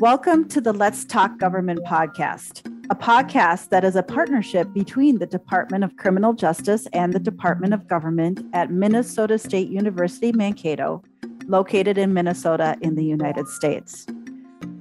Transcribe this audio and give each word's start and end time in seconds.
Welcome 0.00 0.48
to 0.50 0.60
the 0.60 0.72
Let's 0.72 1.04
Talk 1.04 1.38
Government 1.38 1.80
podcast, 1.84 2.64
a 2.88 2.94
podcast 2.94 3.70
that 3.70 3.82
is 3.82 3.96
a 3.96 4.02
partnership 4.04 4.72
between 4.72 5.18
the 5.18 5.26
Department 5.26 5.82
of 5.82 5.96
Criminal 5.96 6.34
Justice 6.34 6.86
and 6.92 7.12
the 7.12 7.18
Department 7.18 7.74
of 7.74 7.88
Government 7.88 8.44
at 8.52 8.70
Minnesota 8.70 9.40
State 9.40 9.70
University 9.70 10.30
Mankato, 10.30 11.02
located 11.48 11.98
in 11.98 12.14
Minnesota 12.14 12.76
in 12.80 12.94
the 12.94 13.04
United 13.04 13.48
States. 13.48 14.06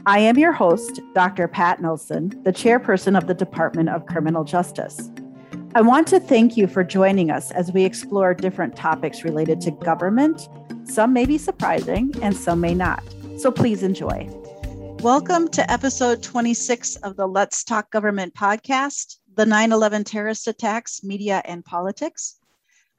I 0.06 0.20
am 0.20 0.38
your 0.38 0.52
host, 0.52 1.02
Dr. 1.16 1.48
Pat 1.48 1.82
Nelson, 1.82 2.40
the 2.44 2.54
chairperson 2.54 3.18
of 3.18 3.26
the 3.26 3.34
Department 3.34 3.90
of 3.90 4.06
Criminal 4.06 4.44
Justice. 4.44 5.10
I 5.74 5.82
want 5.82 6.08
to 6.10 6.20
thank 6.20 6.58
you 6.58 6.68
for 6.68 6.84
joining 6.84 7.32
us 7.32 7.50
as 7.50 7.72
we 7.72 7.86
explore 7.86 8.36
different 8.36 8.76
topics 8.76 9.24
related 9.24 9.62
to 9.62 9.72
government. 9.72 10.48
Some 10.84 11.12
may 11.12 11.26
be 11.26 11.40
surprising 11.40 12.14
and 12.22 12.38
some 12.38 12.62
may 12.62 12.76
not. 12.76 13.04
So 13.40 13.52
please 13.52 13.82
enjoy. 13.82 14.30
Welcome 15.08 15.48
to 15.52 15.72
episode 15.72 16.22
26 16.22 16.98
of 16.98 17.16
the 17.16 17.26
Let's 17.26 17.64
Talk 17.64 17.90
Government 17.92 18.34
podcast, 18.34 19.20
the 19.36 19.46
9 19.46 19.72
11 19.72 20.04
terrorist 20.04 20.50
attacks, 20.50 21.02
media, 21.02 21.42
and 21.46 21.64
politics. 21.64 22.42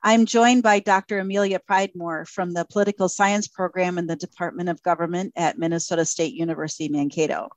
I'm 0.02 0.24
joined 0.24 0.62
by 0.62 0.80
Dr. 0.80 1.18
Amelia 1.18 1.60
Pridemore 1.70 2.26
from 2.26 2.54
the 2.54 2.64
Political 2.64 3.10
Science 3.10 3.46
Program 3.46 3.98
in 3.98 4.06
the 4.06 4.16
Department 4.16 4.70
of 4.70 4.82
Government 4.82 5.34
at 5.36 5.58
Minnesota 5.58 6.06
State 6.06 6.32
University 6.32 6.88
Mankato. 6.88 7.50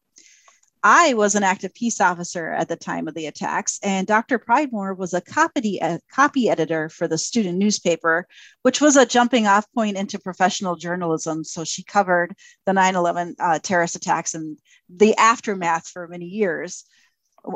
I 0.83 1.13
was 1.13 1.35
an 1.35 1.43
active 1.43 1.75
peace 1.75 2.01
officer 2.01 2.49
at 2.49 2.67
the 2.67 2.75
time 2.75 3.07
of 3.07 3.13
the 3.13 3.27
attacks, 3.27 3.79
and 3.83 4.07
Dr. 4.07 4.39
Pridemore 4.39 4.97
was 4.97 5.13
a 5.13 5.21
copy, 5.21 5.77
a 5.79 5.99
copy 6.11 6.49
editor 6.49 6.89
for 6.89 7.07
the 7.07 7.19
student 7.19 7.59
newspaper, 7.59 8.27
which 8.63 8.81
was 8.81 8.95
a 8.95 9.05
jumping 9.05 9.45
off 9.45 9.71
point 9.73 9.95
into 9.95 10.17
professional 10.17 10.75
journalism. 10.75 11.43
So 11.43 11.63
she 11.63 11.83
covered 11.83 12.33
the 12.65 12.73
9 12.73 12.95
11 12.95 13.35
uh, 13.39 13.59
terrorist 13.59 13.95
attacks 13.95 14.33
and 14.33 14.57
the 14.89 15.15
aftermath 15.17 15.87
for 15.87 16.07
many 16.07 16.25
years. 16.25 16.83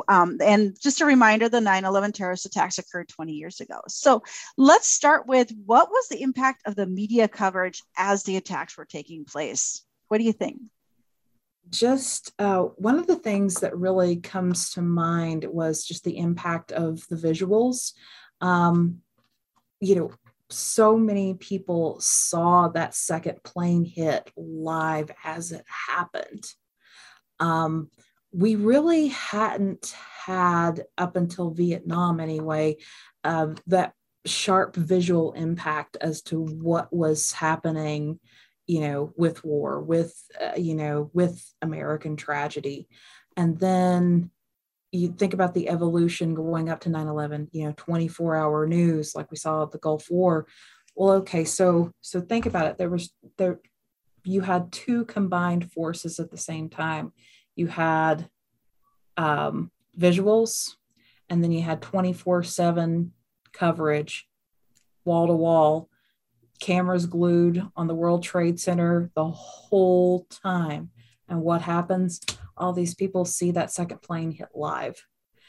Um, 0.08 0.38
and 0.40 0.76
just 0.80 1.00
a 1.00 1.06
reminder 1.06 1.48
the 1.48 1.60
9 1.60 1.84
11 1.84 2.12
terrorist 2.12 2.46
attacks 2.46 2.78
occurred 2.78 3.08
20 3.08 3.32
years 3.32 3.60
ago. 3.60 3.80
So 3.88 4.22
let's 4.56 4.88
start 4.88 5.26
with 5.26 5.52
what 5.64 5.90
was 5.90 6.08
the 6.08 6.22
impact 6.22 6.62
of 6.66 6.76
the 6.76 6.86
media 6.86 7.26
coverage 7.26 7.82
as 7.96 8.22
the 8.22 8.36
attacks 8.36 8.76
were 8.76 8.84
taking 8.84 9.24
place? 9.24 9.84
What 10.08 10.18
do 10.18 10.24
you 10.24 10.32
think? 10.32 10.60
Just 11.70 12.32
uh, 12.38 12.62
one 12.76 12.98
of 12.98 13.06
the 13.06 13.16
things 13.16 13.56
that 13.60 13.76
really 13.76 14.16
comes 14.16 14.70
to 14.70 14.82
mind 14.82 15.44
was 15.44 15.84
just 15.84 16.04
the 16.04 16.18
impact 16.18 16.72
of 16.72 17.06
the 17.08 17.16
visuals. 17.16 17.92
Um, 18.40 18.98
you 19.80 19.94
know, 19.94 20.10
so 20.48 20.96
many 20.96 21.34
people 21.34 21.98
saw 22.00 22.68
that 22.68 22.94
second 22.94 23.42
plane 23.42 23.84
hit 23.84 24.30
live 24.36 25.10
as 25.24 25.52
it 25.52 25.64
happened. 25.88 26.44
Um, 27.40 27.90
we 28.32 28.54
really 28.54 29.08
hadn't 29.08 29.94
had, 30.24 30.84
up 30.98 31.16
until 31.16 31.50
Vietnam 31.50 32.20
anyway, 32.20 32.76
uh, 33.24 33.48
that 33.66 33.92
sharp 34.24 34.76
visual 34.76 35.32
impact 35.32 35.96
as 36.00 36.22
to 36.22 36.40
what 36.40 36.92
was 36.92 37.32
happening 37.32 38.18
you 38.66 38.80
know, 38.80 39.12
with 39.16 39.44
war, 39.44 39.80
with, 39.80 40.14
uh, 40.40 40.56
you 40.56 40.74
know, 40.74 41.10
with 41.12 41.54
American 41.62 42.16
tragedy. 42.16 42.88
And 43.36 43.58
then 43.58 44.30
you 44.92 45.08
think 45.12 45.34
about 45.34 45.54
the 45.54 45.68
evolution 45.68 46.34
going 46.34 46.68
up 46.68 46.80
to 46.80 46.88
9 46.88 47.06
11, 47.06 47.48
you 47.52 47.66
know, 47.66 47.74
24 47.76 48.36
hour 48.36 48.66
news 48.66 49.14
like 49.14 49.30
we 49.30 49.36
saw 49.36 49.62
at 49.62 49.70
the 49.70 49.78
Gulf 49.78 50.10
War. 50.10 50.46
Well, 50.94 51.12
okay, 51.16 51.44
so 51.44 51.92
so 52.00 52.20
think 52.20 52.46
about 52.46 52.66
it. 52.66 52.78
There 52.78 52.90
was 52.90 53.12
there 53.36 53.60
you 54.24 54.40
had 54.40 54.72
two 54.72 55.04
combined 55.04 55.70
forces 55.70 56.18
at 56.18 56.30
the 56.30 56.38
same 56.38 56.68
time. 56.68 57.12
You 57.54 57.68
had 57.68 58.28
um, 59.16 59.70
visuals, 59.98 60.74
and 61.28 61.44
then 61.44 61.52
you 61.52 61.62
had 61.62 61.80
24 61.80 62.42
7 62.42 63.12
coverage, 63.52 64.28
wall 65.04 65.26
to 65.28 65.32
wall 65.32 65.88
cameras 66.60 67.06
glued 67.06 67.62
on 67.76 67.86
the 67.86 67.94
World 67.94 68.22
Trade 68.22 68.60
Center 68.60 69.10
the 69.14 69.28
whole 69.28 70.26
time. 70.30 70.90
And 71.28 71.42
what 71.42 71.62
happens? 71.62 72.20
All 72.56 72.72
these 72.72 72.94
people 72.94 73.24
see 73.24 73.52
that 73.52 73.72
second 73.72 74.02
plane 74.02 74.30
hit 74.30 74.48
live, 74.54 75.04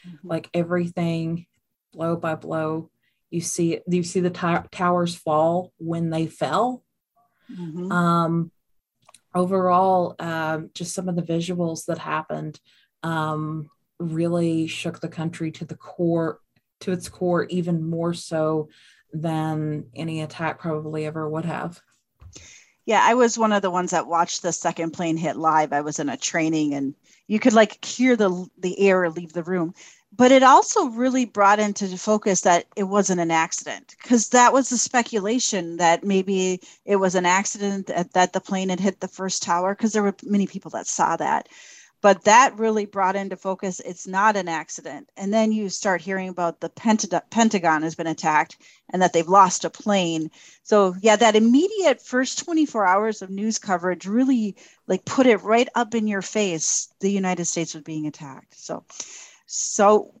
mm-hmm. 0.06 0.28
like 0.28 0.50
everything 0.52 1.46
blow 1.92 2.16
by 2.16 2.34
blow. 2.34 2.90
You 3.30 3.40
see 3.40 3.74
it, 3.74 3.84
you 3.88 4.02
see 4.02 4.20
the 4.20 4.30
t- 4.30 4.68
towers 4.72 5.14
fall 5.14 5.72
when 5.78 6.10
they 6.10 6.26
fell. 6.26 6.82
Mm-hmm. 7.50 7.92
Um, 7.92 8.52
overall, 9.34 10.14
um, 10.18 10.70
just 10.74 10.94
some 10.94 11.08
of 11.08 11.16
the 11.16 11.22
visuals 11.22 11.86
that 11.86 11.98
happened 11.98 12.60
um, 13.02 13.70
really 13.98 14.66
shook 14.66 15.00
the 15.00 15.08
country 15.08 15.50
to 15.52 15.64
the 15.64 15.76
core, 15.76 16.40
to 16.80 16.92
its 16.92 17.08
core, 17.08 17.44
even 17.44 17.88
more 17.88 18.14
so 18.14 18.68
than 19.12 19.86
any 19.94 20.22
attack 20.22 20.58
probably 20.58 21.06
ever 21.06 21.28
would 21.28 21.44
have. 21.44 21.80
Yeah, 22.84 23.02
I 23.04 23.14
was 23.14 23.36
one 23.36 23.52
of 23.52 23.60
the 23.62 23.70
ones 23.70 23.90
that 23.90 24.06
watched 24.06 24.42
the 24.42 24.52
second 24.52 24.92
plane 24.92 25.18
hit 25.18 25.36
live. 25.36 25.72
I 25.72 25.82
was 25.82 25.98
in 25.98 26.08
a 26.08 26.16
training 26.16 26.72
and 26.72 26.94
you 27.26 27.38
could 27.38 27.52
like 27.52 27.84
hear 27.84 28.16
the 28.16 28.46
the 28.58 28.80
air 28.80 29.10
leave 29.10 29.32
the 29.32 29.42
room. 29.42 29.74
But 30.16 30.32
it 30.32 30.42
also 30.42 30.86
really 30.86 31.26
brought 31.26 31.58
into 31.58 31.86
focus 31.98 32.40
that 32.40 32.64
it 32.76 32.84
wasn't 32.84 33.20
an 33.20 33.30
accident 33.30 33.94
because 34.00 34.30
that 34.30 34.54
was 34.54 34.70
the 34.70 34.78
speculation 34.78 35.76
that 35.76 36.02
maybe 36.02 36.62
it 36.86 36.96
was 36.96 37.14
an 37.14 37.26
accident 37.26 37.88
that, 37.88 38.14
that 38.14 38.32
the 38.32 38.40
plane 38.40 38.70
had 38.70 38.80
hit 38.80 39.00
the 39.00 39.08
first 39.08 39.42
tower 39.42 39.74
because 39.74 39.92
there 39.92 40.02
were 40.02 40.14
many 40.22 40.46
people 40.46 40.70
that 40.70 40.86
saw 40.86 41.14
that 41.16 41.50
but 42.00 42.24
that 42.24 42.58
really 42.58 42.86
brought 42.86 43.16
into 43.16 43.36
focus 43.36 43.80
it's 43.80 44.06
not 44.06 44.36
an 44.36 44.48
accident. 44.48 45.10
And 45.16 45.32
then 45.32 45.52
you 45.52 45.68
start 45.68 46.00
hearing 46.00 46.28
about 46.28 46.60
the 46.60 46.68
pentagon 46.68 47.82
has 47.82 47.94
been 47.94 48.06
attacked 48.06 48.56
and 48.92 49.02
that 49.02 49.12
they've 49.12 49.28
lost 49.28 49.64
a 49.64 49.70
plane. 49.70 50.30
So 50.62 50.94
yeah 51.00 51.16
that 51.16 51.36
immediate 51.36 52.00
first 52.00 52.44
24 52.44 52.86
hours 52.86 53.22
of 53.22 53.30
news 53.30 53.58
coverage 53.58 54.06
really 54.06 54.56
like 54.86 55.04
put 55.04 55.26
it 55.26 55.42
right 55.42 55.68
up 55.74 55.94
in 55.94 56.06
your 56.06 56.22
face 56.22 56.88
the 57.00 57.10
united 57.10 57.46
states 57.46 57.74
was 57.74 57.82
being 57.82 58.06
attacked. 58.06 58.58
So 58.58 58.84
so 59.46 60.14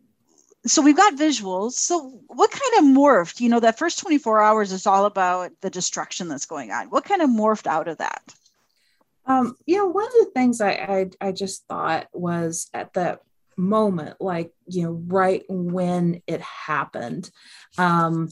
so 0.66 0.82
we've 0.82 0.96
got 0.96 1.14
visuals. 1.14 1.72
So 1.72 2.20
what 2.26 2.50
kind 2.50 2.78
of 2.78 2.96
morphed 2.96 3.40
you 3.40 3.48
know 3.48 3.60
that 3.60 3.78
first 3.78 4.00
24 4.00 4.42
hours 4.42 4.72
is 4.72 4.86
all 4.86 5.04
about 5.06 5.52
the 5.60 5.70
destruction 5.70 6.28
that's 6.28 6.46
going 6.46 6.72
on. 6.72 6.88
What 6.90 7.04
kind 7.04 7.22
of 7.22 7.30
morphed 7.30 7.66
out 7.66 7.88
of 7.88 7.98
that 7.98 8.22
um, 9.28 9.54
know, 9.76 9.86
one 9.86 10.06
of 10.06 10.12
the 10.12 10.30
things 10.34 10.60
I, 10.60 10.70
I 10.72 11.28
I 11.28 11.32
just 11.32 11.66
thought 11.68 12.08
was 12.12 12.68
at 12.72 12.94
that 12.94 13.20
moment, 13.56 14.16
like 14.20 14.52
you 14.66 14.84
know, 14.84 15.02
right 15.06 15.42
when 15.48 16.22
it 16.26 16.40
happened. 16.40 17.30
Um, 17.76 18.30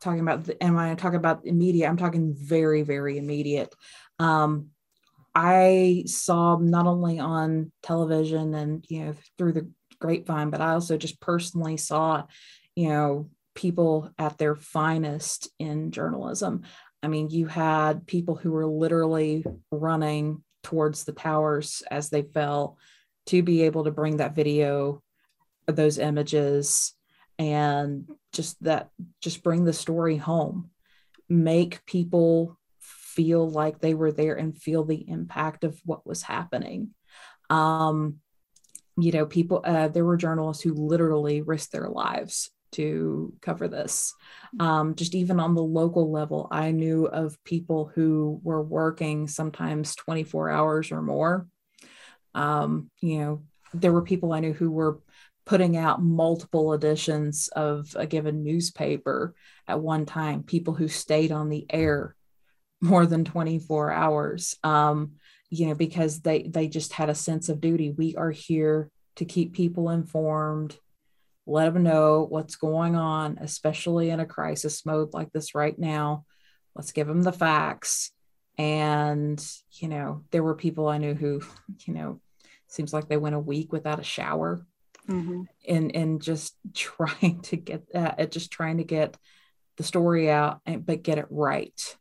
talking 0.00 0.20
about 0.20 0.44
the, 0.44 0.62
and 0.62 0.76
when 0.76 0.84
I 0.84 0.94
talk 0.94 1.14
about 1.14 1.44
immediate, 1.44 1.88
I'm 1.88 1.96
talking 1.96 2.34
very 2.34 2.82
very 2.82 3.18
immediate. 3.18 3.74
Um, 4.20 4.68
I 5.34 6.04
saw 6.06 6.56
not 6.56 6.86
only 6.86 7.18
on 7.18 7.72
television 7.82 8.54
and 8.54 8.84
you 8.88 9.04
know 9.04 9.14
through 9.36 9.52
the 9.52 9.70
grapevine, 10.00 10.50
but 10.50 10.60
I 10.60 10.70
also 10.70 10.96
just 10.96 11.20
personally 11.20 11.76
saw, 11.76 12.24
you 12.76 12.88
know, 12.88 13.30
people 13.54 14.12
at 14.18 14.38
their 14.38 14.54
finest 14.54 15.48
in 15.58 15.90
journalism. 15.90 16.62
I 17.02 17.08
mean, 17.08 17.30
you 17.30 17.46
had 17.46 18.06
people 18.06 18.34
who 18.34 18.52
were 18.52 18.66
literally 18.66 19.44
running 19.70 20.42
towards 20.62 21.04
the 21.04 21.12
towers 21.12 21.82
as 21.90 22.10
they 22.10 22.22
fell 22.22 22.76
to 23.26 23.42
be 23.42 23.62
able 23.62 23.84
to 23.84 23.90
bring 23.90 24.16
that 24.16 24.34
video, 24.34 25.02
those 25.66 25.98
images, 25.98 26.94
and 27.38 28.10
just 28.32 28.62
that, 28.64 28.90
just 29.20 29.42
bring 29.42 29.64
the 29.64 29.72
story 29.72 30.16
home, 30.16 30.70
make 31.28 31.84
people 31.86 32.58
feel 32.80 33.48
like 33.48 33.80
they 33.80 33.94
were 33.94 34.12
there 34.12 34.34
and 34.34 34.60
feel 34.60 34.84
the 34.84 35.08
impact 35.08 35.64
of 35.64 35.80
what 35.84 36.06
was 36.06 36.22
happening. 36.22 36.90
Um, 37.50 38.16
you 38.96 39.12
know, 39.12 39.26
people, 39.26 39.60
uh, 39.64 39.88
there 39.88 40.04
were 40.04 40.16
journalists 40.16 40.62
who 40.62 40.74
literally 40.74 41.42
risked 41.42 41.72
their 41.72 41.88
lives 41.88 42.50
to 42.72 43.32
cover 43.40 43.68
this. 43.68 44.14
Um, 44.60 44.94
just 44.94 45.14
even 45.14 45.40
on 45.40 45.54
the 45.54 45.62
local 45.62 46.10
level, 46.10 46.48
I 46.50 46.70
knew 46.70 47.06
of 47.06 47.42
people 47.44 47.90
who 47.94 48.40
were 48.42 48.62
working 48.62 49.28
sometimes 49.28 49.94
24 49.96 50.50
hours 50.50 50.92
or 50.92 51.02
more. 51.02 51.46
Um, 52.34 52.90
you 53.00 53.18
know, 53.18 53.42
there 53.74 53.92
were 53.92 54.02
people 54.02 54.32
I 54.32 54.40
knew 54.40 54.52
who 54.52 54.70
were 54.70 55.00
putting 55.44 55.76
out 55.76 56.02
multiple 56.02 56.74
editions 56.74 57.48
of 57.48 57.94
a 57.96 58.06
given 58.06 58.44
newspaper 58.44 59.34
at 59.66 59.80
one 59.80 60.04
time, 60.04 60.42
people 60.42 60.74
who 60.74 60.88
stayed 60.88 61.32
on 61.32 61.48
the 61.48 61.66
air 61.70 62.14
more 62.80 63.06
than 63.06 63.24
24 63.24 63.90
hours. 63.90 64.56
Um, 64.62 65.12
you 65.50 65.66
know, 65.66 65.74
because 65.74 66.20
they 66.20 66.42
they 66.42 66.68
just 66.68 66.92
had 66.92 67.08
a 67.08 67.14
sense 67.14 67.48
of 67.48 67.60
duty. 67.60 67.90
We 67.90 68.14
are 68.16 68.30
here 68.30 68.90
to 69.16 69.24
keep 69.24 69.54
people 69.54 69.90
informed 69.90 70.76
let 71.48 71.72
them 71.72 71.82
know 71.82 72.26
what's 72.28 72.56
going 72.56 72.94
on, 72.94 73.38
especially 73.40 74.10
in 74.10 74.20
a 74.20 74.26
crisis 74.26 74.84
mode 74.86 75.14
like 75.14 75.32
this 75.32 75.54
right 75.54 75.76
now. 75.78 76.24
Let's 76.76 76.92
give 76.92 77.06
them 77.08 77.22
the 77.22 77.32
facts. 77.32 78.12
And, 78.58 79.44
you 79.72 79.88
know, 79.88 80.24
there 80.30 80.42
were 80.42 80.54
people 80.54 80.88
I 80.88 80.98
knew 80.98 81.14
who, 81.14 81.40
you 81.86 81.94
know, 81.94 82.20
seems 82.66 82.92
like 82.92 83.08
they 83.08 83.16
went 83.16 83.34
a 83.34 83.40
week 83.40 83.72
without 83.72 84.00
a 84.00 84.04
shower 84.04 84.64
Mm-hmm. 85.08 85.44
and 85.66 85.96
and 85.96 86.20
just 86.20 86.54
trying 86.74 87.40
to 87.44 87.56
get 87.56 87.90
that 87.94 88.30
just 88.30 88.50
trying 88.50 88.76
to 88.76 88.84
get 88.84 89.16
the 89.78 89.82
story 89.82 90.30
out 90.30 90.60
and 90.66 90.84
but 90.84 91.02
get 91.02 91.16
it 91.16 91.24
right 91.30 91.96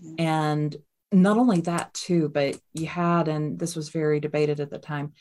Yeah. 0.00 0.14
and 0.18 0.76
not 1.12 1.36
only 1.36 1.60
that 1.62 1.92
too 1.92 2.30
but 2.30 2.58
you 2.72 2.86
had 2.86 3.28
and 3.28 3.58
this 3.58 3.76
was 3.76 3.90
very 3.90 4.20
debated 4.20 4.60
at 4.60 4.70
the 4.70 4.78
time 4.78 5.12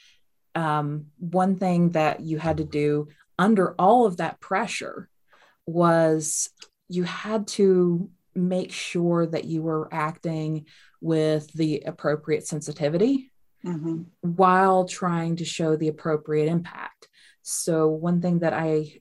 um, 0.55 1.07
one 1.19 1.57
thing 1.57 1.89
that 1.89 2.21
you 2.21 2.37
had 2.37 2.55
to 2.57 2.63
do 2.63 3.09
under 3.37 3.73
all 3.79 4.05
of 4.05 4.17
that 4.17 4.39
pressure 4.39 5.09
was 5.65 6.49
you 6.89 7.03
had 7.03 7.47
to 7.47 8.09
make 8.35 8.71
sure 8.71 9.25
that 9.25 9.45
you 9.45 9.61
were 9.61 9.87
acting 9.91 10.65
with 11.01 11.51
the 11.53 11.81
appropriate 11.85 12.47
sensitivity 12.47 13.31
Mm-hmm. 13.65 14.03
while 14.21 14.85
trying 14.85 15.37
to 15.37 15.45
show 15.45 15.75
the 15.75 15.87
appropriate 15.87 16.47
impact. 16.49 17.07
So 17.41 17.87
one 17.87 18.21
thing 18.21 18.39
that 18.39 18.53
I 18.53 18.99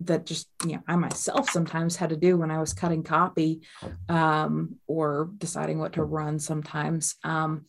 that 0.00 0.24
just 0.24 0.48
you 0.64 0.72
know 0.72 0.82
I 0.88 0.96
myself 0.96 1.50
sometimes 1.50 1.96
had 1.96 2.08
to 2.08 2.16
do 2.16 2.38
when 2.38 2.50
I 2.50 2.60
was 2.60 2.72
cutting 2.72 3.02
copy 3.02 3.60
um, 4.08 4.76
or 4.86 5.30
deciding 5.36 5.78
what 5.80 5.94
to 5.94 6.02
run 6.02 6.38
sometimes, 6.38 7.16
um, 7.24 7.66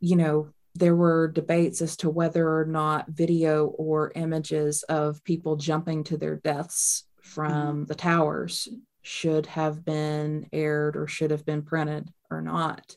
you 0.00 0.16
know, 0.16 0.48
there 0.78 0.96
were 0.96 1.28
debates 1.28 1.82
as 1.82 1.96
to 1.98 2.10
whether 2.10 2.58
or 2.58 2.64
not 2.64 3.08
video 3.08 3.66
or 3.66 4.12
images 4.14 4.82
of 4.84 5.22
people 5.24 5.56
jumping 5.56 6.04
to 6.04 6.16
their 6.16 6.36
deaths 6.36 7.04
from 7.22 7.84
the 7.86 7.94
towers 7.94 8.68
should 9.02 9.46
have 9.46 9.84
been 9.84 10.46
aired 10.52 10.96
or 10.96 11.06
should 11.06 11.30
have 11.30 11.44
been 11.44 11.62
printed 11.62 12.08
or 12.30 12.40
not. 12.40 12.96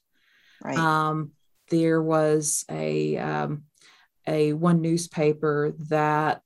Right. 0.63 0.77
um, 0.77 1.31
there 1.69 2.01
was 2.03 2.65
a 2.69 3.17
um, 3.17 3.63
a 4.27 4.53
one 4.53 4.81
newspaper 4.81 5.73
that 5.89 6.43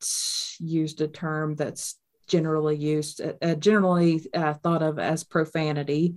used 0.59 1.01
a 1.01 1.07
term 1.07 1.55
that's 1.55 1.99
generally 2.27 2.77
used 2.77 3.21
uh, 3.21 3.33
uh, 3.41 3.55
generally 3.55 4.25
uh, 4.33 4.53
thought 4.53 4.81
of 4.81 4.99
as 4.99 5.23
profanity 5.23 6.15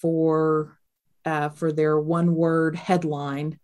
for 0.00 0.78
uh, 1.24 1.48
for 1.48 1.72
their 1.72 1.98
one 1.98 2.34
word 2.34 2.76
headline 2.76 3.58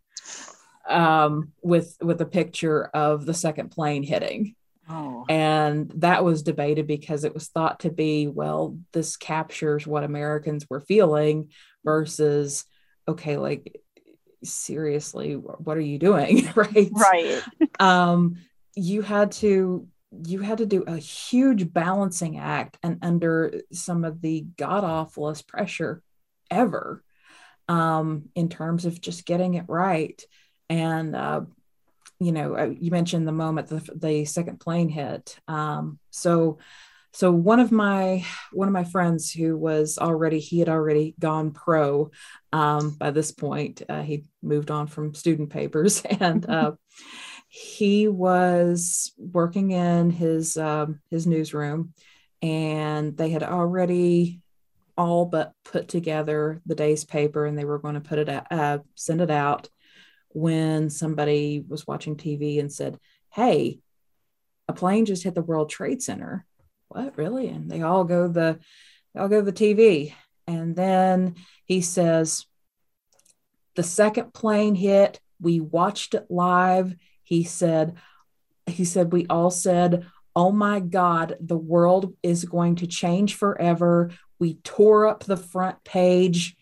um, 0.88 1.52
with 1.62 1.96
with 2.00 2.20
a 2.20 2.26
picture 2.26 2.84
of 2.84 3.26
the 3.26 3.34
second 3.34 3.70
plane 3.70 4.02
hitting 4.02 4.54
oh. 4.88 5.24
and 5.28 5.90
that 5.96 6.24
was 6.24 6.42
debated 6.42 6.86
because 6.86 7.24
it 7.24 7.34
was 7.34 7.48
thought 7.48 7.80
to 7.80 7.90
be 7.90 8.28
well 8.28 8.78
this 8.92 9.16
captures 9.16 9.86
what 9.86 10.04
americans 10.04 10.66
were 10.70 10.80
feeling 10.80 11.48
versus 11.84 12.64
okay 13.08 13.36
like 13.36 13.80
seriously 14.44 15.34
what 15.34 15.76
are 15.76 15.80
you 15.80 15.98
doing 15.98 16.48
right 16.54 16.90
Right. 16.92 17.42
um 17.80 18.36
you 18.74 19.02
had 19.02 19.32
to 19.32 19.88
you 20.24 20.40
had 20.40 20.58
to 20.58 20.66
do 20.66 20.82
a 20.86 20.96
huge 20.96 21.72
balancing 21.72 22.38
act 22.38 22.78
and 22.82 22.98
under 23.02 23.60
some 23.72 24.04
of 24.04 24.20
the 24.20 24.46
god 24.56 24.84
awfulest 24.84 25.48
pressure 25.48 26.00
ever 26.50 27.02
um 27.68 28.28
in 28.36 28.48
terms 28.48 28.84
of 28.84 29.00
just 29.00 29.26
getting 29.26 29.54
it 29.54 29.64
right 29.66 30.22
and 30.68 31.14
uh 31.14 31.42
you 32.18 32.32
know 32.32 32.56
uh, 32.56 32.74
you 32.78 32.90
mentioned 32.90 33.26
the 33.26 33.32
moment 33.32 33.68
the, 33.68 33.88
the 33.94 34.24
second 34.24 34.58
plane 34.60 34.88
hit. 34.88 35.38
Um 35.48 35.98
so 36.10 36.58
so 37.16 37.32
one 37.32 37.60
of 37.60 37.72
my 37.72 38.22
one 38.52 38.68
of 38.68 38.74
my 38.74 38.84
friends 38.84 39.32
who 39.32 39.56
was 39.56 39.96
already 39.96 40.38
he 40.38 40.58
had 40.58 40.68
already 40.68 41.14
gone 41.18 41.50
pro 41.50 42.10
um, 42.52 42.90
by 42.90 43.10
this 43.10 43.32
point 43.32 43.80
uh, 43.88 44.02
he 44.02 44.26
moved 44.42 44.70
on 44.70 44.86
from 44.86 45.14
student 45.14 45.48
papers 45.48 46.02
and 46.20 46.44
uh, 46.44 46.72
he 47.48 48.06
was 48.06 49.12
working 49.16 49.70
in 49.70 50.10
his 50.10 50.58
um, 50.58 51.00
his 51.10 51.26
newsroom 51.26 51.94
and 52.42 53.16
they 53.16 53.30
had 53.30 53.42
already 53.42 54.42
all 54.98 55.24
but 55.24 55.54
put 55.64 55.88
together 55.88 56.60
the 56.66 56.74
day's 56.74 57.04
paper 57.04 57.46
and 57.46 57.56
they 57.56 57.64
were 57.64 57.78
going 57.78 57.94
to 57.94 58.00
put 58.02 58.18
it 58.18 58.28
out, 58.28 58.46
uh, 58.50 58.78
send 58.94 59.22
it 59.22 59.30
out 59.30 59.70
when 60.36 60.90
somebody 60.90 61.64
was 61.66 61.86
watching 61.86 62.14
tv 62.14 62.60
and 62.60 62.70
said 62.70 62.98
hey 63.32 63.78
a 64.68 64.72
plane 64.74 65.06
just 65.06 65.22
hit 65.22 65.34
the 65.34 65.42
world 65.42 65.70
trade 65.70 66.02
center. 66.02 66.44
What 66.88 67.16
really? 67.16 67.48
And 67.48 67.70
they 67.70 67.82
all 67.82 68.04
go 68.04 68.28
the 68.28 68.58
they 69.14 69.20
all 69.20 69.28
go 69.28 69.42
to 69.42 69.50
the 69.50 69.52
tv 69.52 70.12
and 70.46 70.76
then 70.76 71.36
he 71.64 71.80
says 71.80 72.44
the 73.76 73.82
second 73.82 74.34
plane 74.34 74.74
hit 74.74 75.20
we 75.40 75.60
watched 75.60 76.14
it 76.14 76.26
live. 76.28 76.94
He 77.22 77.44
said 77.44 77.94
he 78.66 78.84
said 78.84 79.12
we 79.12 79.26
all 79.30 79.50
said 79.50 80.06
oh 80.34 80.52
my 80.52 80.80
god 80.80 81.36
the 81.40 81.56
world 81.56 82.14
is 82.22 82.44
going 82.44 82.76
to 82.76 82.86
change 82.86 83.36
forever. 83.36 84.10
We 84.38 84.54
tore 84.54 85.06
up 85.06 85.24
the 85.24 85.36
front 85.38 85.82
page 85.84 86.56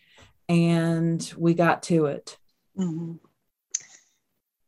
and 0.47 1.33
we 1.35 1.55
got 1.55 1.83
to 1.83 2.05
it. 2.05 2.37
Mhm. 2.77 3.19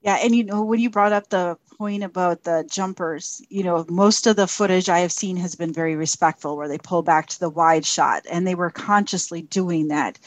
Yeah, 0.07 0.19
and 0.23 0.33
you 0.33 0.45
know, 0.45 0.63
when 0.63 0.79
you 0.79 0.89
brought 0.89 1.11
up 1.11 1.27
the 1.27 1.57
point 1.77 2.01
about 2.01 2.43
the 2.43 2.65
jumpers, 2.71 3.41
you 3.49 3.61
know, 3.61 3.85
most 3.89 4.25
of 4.25 4.37
the 4.37 4.47
footage 4.47 4.87
I 4.87 4.99
have 4.99 5.11
seen 5.11 5.35
has 5.35 5.53
been 5.55 5.73
very 5.73 5.97
respectful, 5.97 6.55
where 6.55 6.69
they 6.69 6.77
pull 6.77 7.03
back 7.03 7.27
to 7.27 7.39
the 7.41 7.49
wide 7.49 7.85
shot, 7.85 8.25
and 8.31 8.47
they 8.47 8.55
were 8.55 8.69
consciously 8.69 9.41
doing 9.41 9.89
that. 9.89 10.17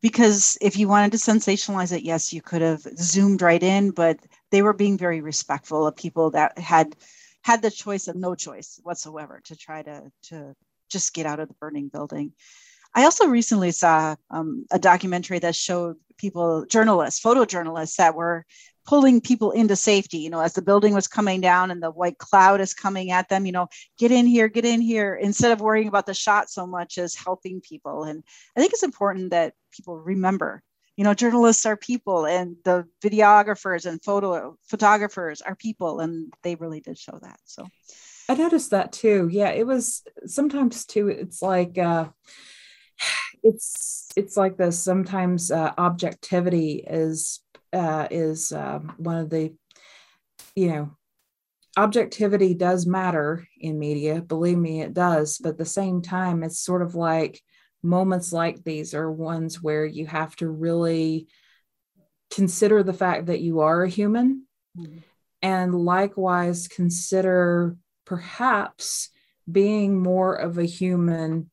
Because 0.00 0.56
if 0.60 0.76
you 0.76 0.86
wanted 0.86 1.10
to 1.10 1.18
sensationalize 1.18 1.92
it, 1.92 2.04
yes, 2.04 2.32
you 2.32 2.42
could 2.42 2.62
have 2.62 2.82
zoomed 2.96 3.42
right 3.42 3.60
in, 3.60 3.90
but 3.90 4.20
they 4.52 4.62
were 4.62 4.72
being 4.72 4.96
very 4.96 5.20
respectful 5.20 5.84
of 5.84 5.96
people 5.96 6.30
that 6.30 6.56
had 6.56 6.94
had 7.42 7.60
the 7.60 7.72
choice 7.72 8.06
of 8.06 8.14
no 8.14 8.36
choice 8.36 8.78
whatsoever 8.84 9.40
to 9.46 9.56
try 9.56 9.82
to 9.82 10.12
to 10.28 10.54
just 10.88 11.12
get 11.12 11.26
out 11.26 11.40
of 11.40 11.48
the 11.48 11.54
burning 11.54 11.88
building. 11.88 12.30
I 12.94 13.02
also 13.02 13.26
recently 13.26 13.72
saw 13.72 14.14
um, 14.30 14.66
a 14.70 14.78
documentary 14.78 15.40
that 15.40 15.56
showed 15.56 15.96
people, 16.16 16.64
journalists, 16.66 17.20
photojournalists 17.20 17.96
that 17.96 18.14
were 18.14 18.46
pulling 18.86 19.20
people 19.20 19.50
into 19.50 19.76
safety, 19.76 20.18
you 20.18 20.30
know, 20.30 20.40
as 20.40 20.52
the 20.54 20.62
building 20.62 20.94
was 20.94 21.08
coming 21.08 21.40
down 21.40 21.70
and 21.70 21.82
the 21.82 21.90
white 21.90 22.18
cloud 22.18 22.60
is 22.60 22.74
coming 22.74 23.10
at 23.10 23.28
them, 23.28 23.46
you 23.46 23.52
know, 23.52 23.68
get 23.98 24.10
in 24.10 24.26
here, 24.26 24.48
get 24.48 24.64
in 24.64 24.80
here, 24.80 25.14
instead 25.14 25.52
of 25.52 25.60
worrying 25.60 25.88
about 25.88 26.06
the 26.06 26.14
shot 26.14 26.50
so 26.50 26.66
much 26.66 26.98
as 26.98 27.14
helping 27.14 27.60
people. 27.60 28.04
And 28.04 28.22
I 28.56 28.60
think 28.60 28.72
it's 28.72 28.82
important 28.82 29.30
that 29.30 29.54
people 29.72 29.98
remember, 29.98 30.62
you 30.96 31.04
know, 31.04 31.14
journalists 31.14 31.66
are 31.66 31.76
people 31.76 32.26
and 32.26 32.56
the 32.64 32.86
videographers 33.02 33.86
and 33.86 34.02
photo 34.04 34.56
photographers 34.66 35.40
are 35.40 35.56
people. 35.56 36.00
And 36.00 36.32
they 36.42 36.54
really 36.54 36.80
did 36.80 36.98
show 36.98 37.18
that. 37.22 37.38
So 37.44 37.66
I 38.28 38.34
noticed 38.34 38.70
that 38.70 38.92
too. 38.92 39.28
Yeah, 39.30 39.50
it 39.50 39.66
was 39.66 40.02
sometimes 40.26 40.84
too. 40.84 41.08
It's 41.08 41.42
like 41.42 41.78
uh, 41.78 42.08
it's 43.42 44.08
it's 44.16 44.36
like 44.36 44.56
this. 44.56 44.78
Sometimes 44.78 45.50
uh, 45.50 45.72
objectivity 45.76 46.84
is 46.86 47.40
uh, 47.74 48.08
is 48.10 48.52
um, 48.52 48.94
one 48.98 49.18
of 49.18 49.30
the 49.30 49.52
you 50.54 50.68
know 50.68 50.96
objectivity 51.76 52.54
does 52.54 52.86
matter 52.86 53.46
in 53.60 53.78
media. 53.78 54.22
Believe 54.22 54.58
me, 54.58 54.80
it 54.80 54.94
does. 54.94 55.38
But 55.38 55.50
at 55.50 55.58
the 55.58 55.64
same 55.64 56.02
time, 56.02 56.44
it's 56.44 56.60
sort 56.60 56.82
of 56.82 56.94
like 56.94 57.40
moments 57.82 58.32
like 58.32 58.62
these 58.62 58.94
are 58.94 59.10
ones 59.10 59.60
where 59.60 59.84
you 59.84 60.06
have 60.06 60.36
to 60.36 60.48
really 60.48 61.26
consider 62.30 62.82
the 62.82 62.92
fact 62.92 63.26
that 63.26 63.40
you 63.40 63.60
are 63.60 63.82
a 63.82 63.88
human 63.88 64.46
Mhm. 64.76 65.02
and 65.42 65.74
likewise 65.74 66.66
consider 66.66 67.76
perhaps 68.06 69.10
being 69.50 70.02
more 70.02 70.34
of 70.34 70.58
a 70.58 70.64
human 70.64 71.50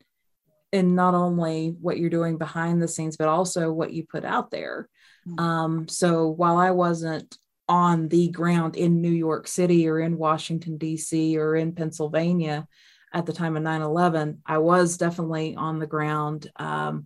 in 0.72 0.96
not 0.96 1.14
only 1.14 1.76
what 1.82 1.98
you're 1.98 2.10
doing 2.10 2.38
behind 2.38 2.82
the 2.82 2.88
scenes 2.88 3.18
but 3.18 3.28
also 3.28 3.72
what 3.72 3.92
you 3.94 4.06
put 4.08 4.24
out 4.24 4.50
there. 4.52 4.90
Um, 5.38 5.88
so 5.88 6.28
while 6.28 6.58
i 6.58 6.72
wasn't 6.72 7.38
on 7.68 8.08
the 8.10 8.30
ground 8.30 8.76
in 8.76 9.02
new 9.02 9.12
york 9.12 9.48
city 9.48 9.88
or 9.88 10.00
in 10.00 10.18
washington 10.18 10.78
d.c 10.78 11.38
or 11.38 11.56
in 11.56 11.74
pennsylvania 11.74 12.68
at 13.14 13.26
the 13.26 13.34
time 13.34 13.56
of 13.56 13.64
9-11 13.64 14.38
i 14.46 14.58
was 14.58 14.98
definitely 14.98 15.56
on 15.56 15.80
the 15.80 15.88
ground 15.88 16.50
um, 16.58 17.06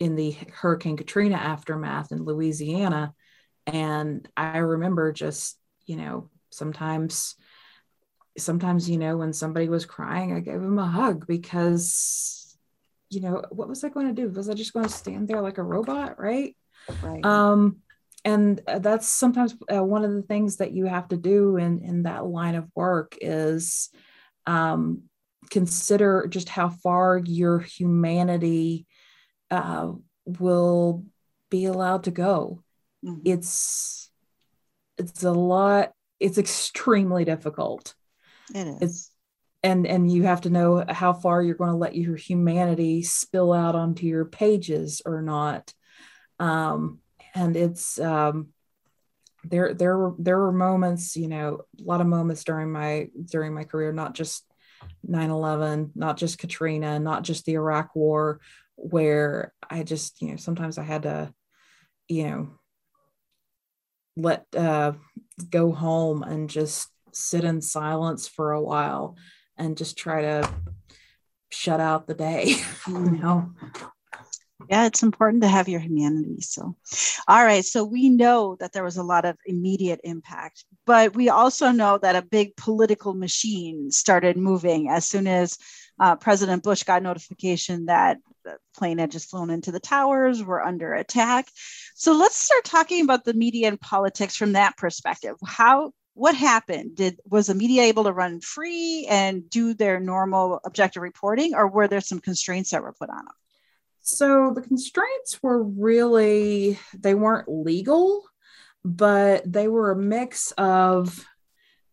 in 0.00 0.16
the 0.16 0.36
hurricane 0.52 0.96
katrina 0.96 1.36
aftermath 1.36 2.12
in 2.12 2.24
louisiana. 2.24 3.14
And 3.66 4.28
i 4.36 4.58
remember 4.58 5.12
just 5.12 5.56
you 5.86 5.96
know 5.96 6.30
sometimes 6.50 7.36
sometimes 8.38 8.88
you 8.88 8.98
know 8.98 9.16
when 9.16 9.32
somebody 9.32 9.68
was 9.68 9.86
crying 9.86 10.32
i 10.32 10.40
gave 10.40 10.60
them 10.60 10.78
a 10.78 10.86
hug 10.86 11.26
because 11.26 12.56
you 13.10 13.20
know 13.20 13.42
what 13.50 13.68
was 13.68 13.84
i 13.84 13.88
going 13.88 14.08
to 14.08 14.20
do? 14.20 14.28
Was 14.28 14.48
i 14.48 14.54
just 14.54 14.72
going 14.72 14.86
to 14.86 14.92
stand 14.92 15.28
there 15.28 15.40
like 15.40 15.58
a 15.58 15.62
robot 15.62 16.18
right 16.18 16.56
right. 17.02 17.24
um 17.24 17.76
and 18.24 18.60
uh, 18.68 18.78
that's 18.78 19.08
sometimes 19.08 19.54
uh, 19.74 19.82
one 19.82 20.04
of 20.04 20.12
the 20.12 20.22
things 20.22 20.58
that 20.58 20.72
you 20.72 20.84
have 20.86 21.08
to 21.08 21.16
do 21.16 21.56
in 21.56 21.80
in 21.82 22.04
that 22.04 22.24
line 22.26 22.54
of 22.54 22.68
work 22.74 23.16
is 23.20 23.90
um 24.46 25.02
consider 25.50 26.26
just 26.28 26.48
how 26.48 26.68
far 26.68 27.18
your 27.18 27.58
humanity 27.58 28.86
uh, 29.50 29.92
will 30.24 31.04
be 31.50 31.64
allowed 31.66 32.04
to 32.04 32.10
go 32.10 32.62
Mhm. 33.04 33.22
it's 33.24 34.10
it's 34.98 35.24
a 35.24 35.32
lot 35.32 35.92
it's 36.20 36.38
extremely 36.38 37.24
difficult 37.24 37.94
It 38.54 38.66
is. 38.68 38.76
It's- 38.76 39.08
and 39.64 39.86
and 39.86 40.10
you 40.10 40.24
have 40.24 40.40
to 40.42 40.50
know 40.50 40.84
how 40.88 41.12
far 41.12 41.40
you're 41.42 41.54
going 41.54 41.70
to 41.70 41.76
let 41.76 41.94
your 41.94 42.16
humanity 42.16 43.02
spill 43.02 43.52
out 43.52 43.76
onto 43.76 44.06
your 44.06 44.24
pages 44.24 45.02
or 45.06 45.22
not 45.22 45.72
um 46.38 46.98
and 47.34 47.56
it's 47.56 47.98
um 47.98 48.48
there 49.44 49.74
there 49.74 49.96
were 49.98 50.14
there 50.18 50.38
were 50.38 50.52
moments 50.52 51.16
you 51.16 51.28
know 51.28 51.60
a 51.78 51.82
lot 51.82 52.00
of 52.00 52.06
moments 52.06 52.44
during 52.44 52.70
my 52.70 53.08
during 53.30 53.52
my 53.54 53.64
career 53.64 53.92
not 53.92 54.14
just 54.14 54.46
9-11 55.08 55.90
not 55.94 56.16
just 56.16 56.38
katrina 56.38 56.98
not 56.98 57.22
just 57.22 57.44
the 57.44 57.54
iraq 57.54 57.94
war 57.94 58.40
where 58.76 59.52
i 59.68 59.82
just 59.82 60.20
you 60.20 60.28
know 60.28 60.36
sometimes 60.36 60.78
i 60.78 60.82
had 60.82 61.02
to 61.02 61.32
you 62.08 62.24
know 62.24 62.48
let 64.16 64.46
uh 64.56 64.92
go 65.50 65.72
home 65.72 66.22
and 66.22 66.50
just 66.50 66.88
sit 67.12 67.44
in 67.44 67.60
silence 67.60 68.28
for 68.28 68.52
a 68.52 68.62
while 68.62 69.16
and 69.56 69.76
just 69.76 69.96
try 69.96 70.22
to 70.22 70.48
shut 71.50 71.80
out 71.80 72.06
the 72.06 72.14
day 72.14 72.54
you 72.86 73.10
know 73.10 73.52
yeah, 74.68 74.86
it's 74.86 75.02
important 75.02 75.42
to 75.42 75.48
have 75.48 75.68
your 75.68 75.80
humanity. 75.80 76.40
So, 76.40 76.74
all 77.28 77.44
right. 77.44 77.64
So, 77.64 77.84
we 77.84 78.08
know 78.08 78.56
that 78.60 78.72
there 78.72 78.84
was 78.84 78.96
a 78.96 79.02
lot 79.02 79.24
of 79.24 79.36
immediate 79.46 80.00
impact, 80.04 80.64
but 80.86 81.14
we 81.14 81.28
also 81.28 81.70
know 81.70 81.98
that 81.98 82.16
a 82.16 82.22
big 82.22 82.56
political 82.56 83.14
machine 83.14 83.90
started 83.90 84.36
moving 84.36 84.88
as 84.88 85.06
soon 85.06 85.26
as 85.26 85.58
uh, 86.00 86.16
President 86.16 86.62
Bush 86.62 86.82
got 86.82 87.02
notification 87.02 87.86
that 87.86 88.18
the 88.44 88.56
plane 88.76 88.98
had 88.98 89.10
just 89.10 89.30
flown 89.30 89.50
into 89.50 89.70
the 89.70 89.80
towers, 89.80 90.42
were 90.42 90.64
under 90.64 90.94
attack. 90.94 91.48
So, 91.94 92.12
let's 92.12 92.36
start 92.36 92.64
talking 92.64 93.04
about 93.04 93.24
the 93.24 93.34
media 93.34 93.68
and 93.68 93.80
politics 93.80 94.36
from 94.36 94.52
that 94.52 94.76
perspective. 94.76 95.36
How 95.44 95.92
what 96.14 96.34
happened 96.34 96.94
did 96.94 97.18
was 97.30 97.46
the 97.46 97.54
media 97.54 97.84
able 97.84 98.04
to 98.04 98.12
run 98.12 98.40
free 98.40 99.06
and 99.08 99.48
do 99.48 99.72
their 99.74 99.98
normal 99.98 100.60
objective 100.64 101.02
reporting 101.02 101.54
or 101.54 101.68
were 101.68 101.88
there 101.88 102.02
some 102.02 102.20
constraints 102.20 102.70
that 102.70 102.82
were 102.82 102.92
put 102.92 103.08
on 103.08 103.16
them 103.16 103.34
so 104.02 104.52
the 104.54 104.62
constraints 104.62 105.42
were 105.42 105.62
really 105.62 106.78
they 106.98 107.14
weren't 107.14 107.48
legal 107.48 108.24
but 108.84 109.50
they 109.50 109.68
were 109.68 109.92
a 109.92 109.96
mix 109.96 110.52
of 110.58 111.24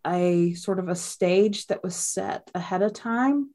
a 0.05 0.53
sort 0.53 0.79
of 0.79 0.87
a 0.87 0.95
stage 0.95 1.67
that 1.67 1.83
was 1.83 1.95
set 1.95 2.49
ahead 2.55 2.81
of 2.81 2.93
time 2.93 3.49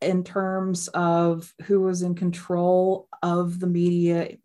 in 0.00 0.24
terms 0.24 0.88
of 0.88 1.52
who 1.64 1.80
was 1.80 2.02
in 2.02 2.14
control 2.14 3.08
of 3.22 3.58
the 3.58 3.66
media 3.66 4.36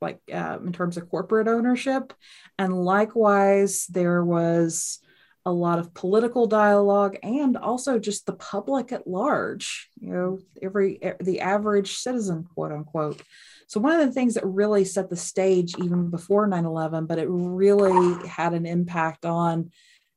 like 0.00 0.20
uh, 0.32 0.58
in 0.64 0.72
terms 0.72 0.96
of 0.96 1.08
corporate 1.08 1.48
ownership. 1.48 2.12
And 2.58 2.84
likewise 2.84 3.86
there 3.86 4.24
was 4.24 4.98
a 5.46 5.52
lot 5.52 5.78
of 5.78 5.94
political 5.94 6.48
dialogue 6.48 7.16
and 7.22 7.56
also 7.56 8.00
just 8.00 8.26
the 8.26 8.32
public 8.32 8.90
at 8.90 9.06
large 9.06 9.88
you 9.98 10.12
know 10.12 10.38
every 10.60 10.98
the 11.20 11.40
average 11.40 11.94
citizen 11.94 12.44
quote 12.52 12.72
unquote. 12.72 13.22
So 13.68 13.80
one 13.80 13.98
of 13.98 14.06
the 14.06 14.12
things 14.12 14.34
that 14.34 14.46
really 14.46 14.84
set 14.84 15.08
the 15.08 15.16
stage 15.16 15.74
even 15.78 16.10
before 16.10 16.48
9-11 16.48 17.06
but 17.06 17.18
it 17.18 17.28
really 17.28 18.26
had 18.28 18.52
an 18.52 18.66
impact 18.66 19.24
on 19.24 19.70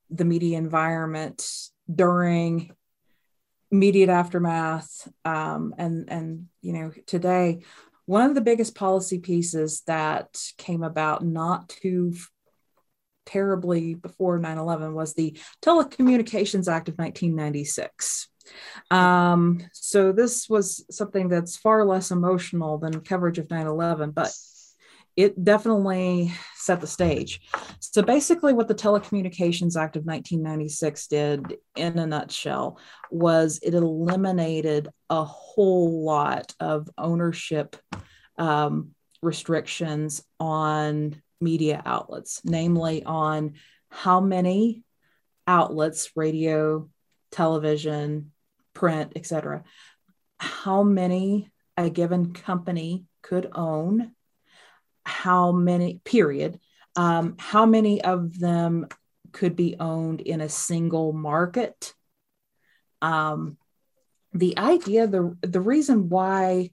the 0.09 0.25
media 0.25 0.57
environment 0.57 1.48
during 1.93 2.71
immediate 3.71 4.09
aftermath 4.09 5.07
um, 5.25 5.75
and 5.77 6.09
and 6.09 6.48
you 6.62 6.74
know 6.74 6.91
today 7.05 7.62
one 8.07 8.27
of 8.27 8.33
the 8.33 8.41
biggest 8.41 8.74
policy 8.74 9.19
pieces 9.19 9.83
that 9.86 10.41
came 10.57 10.81
about 10.81 11.24
not 11.24 11.69
too 11.69 12.15
terribly 13.29 13.93
before 13.93 14.39
9 14.39 14.57
11 14.57 14.93
was 14.93 15.13
the 15.13 15.38
Telecommunications 15.62 16.71
Act 16.71 16.89
of 16.89 16.98
1996. 16.98 18.27
Um, 18.89 19.62
so 19.74 20.12
this 20.12 20.50
was 20.50 20.83
something 20.89 21.29
that's 21.29 21.57
far 21.57 21.86
less 21.86 22.12
emotional 22.12 22.77
than 22.77 23.01
coverage 23.01 23.38
of 23.38 23.50
9 23.50 23.67
11, 23.67 24.12
but 24.12 24.33
it 25.15 25.43
definitely 25.43 26.31
set 26.55 26.79
the 26.79 26.88
stage. 26.88 27.41
So 27.79 28.01
basically, 28.01 28.53
what 28.53 28.67
the 28.67 28.75
Telecommunications 28.75 29.75
Act 29.75 29.98
of 29.98 30.05
1996 30.05 31.07
did, 31.07 31.57
in 31.75 32.00
a 32.00 32.07
nutshell, 32.07 32.79
was 33.12 33.59
it 33.62 33.74
eliminated 33.74 34.88
a 35.09 35.25
whole 35.25 36.05
lot 36.05 36.53
of 36.59 36.89
ownership 36.98 37.75
um, 38.38 38.91
restrictions 39.21 40.24
on 40.39 41.21
media 41.41 41.81
outlets, 41.86 42.41
namely 42.43 43.03
on 43.03 43.53
how 43.89 44.19
many 44.19 44.84
outlets, 45.48 46.12
radio, 46.15 46.89
television, 47.31 48.31
print, 48.74 49.13
etc., 49.15 49.63
how 50.38 50.84
many 50.84 51.50
a 51.75 51.89
given 51.89 52.34
company 52.34 53.05
could 53.22 53.50
own, 53.53 54.13
how 55.05 55.51
many, 55.51 56.00
period, 56.03 56.60
um, 56.96 57.36
how 57.39 57.65
many 57.65 58.01
of 58.01 58.38
them 58.39 58.88
could 59.31 59.55
be 59.55 59.75
owned 59.79 60.22
in 60.22 60.41
a 60.41 60.50
single 60.50 61.13
market. 61.13 61.93
Um, 63.01 63.58
the 64.34 64.58
idea, 64.58 65.08
the, 65.08 65.38
the 65.41 65.62
reason 65.62 66.10
why 66.10 66.72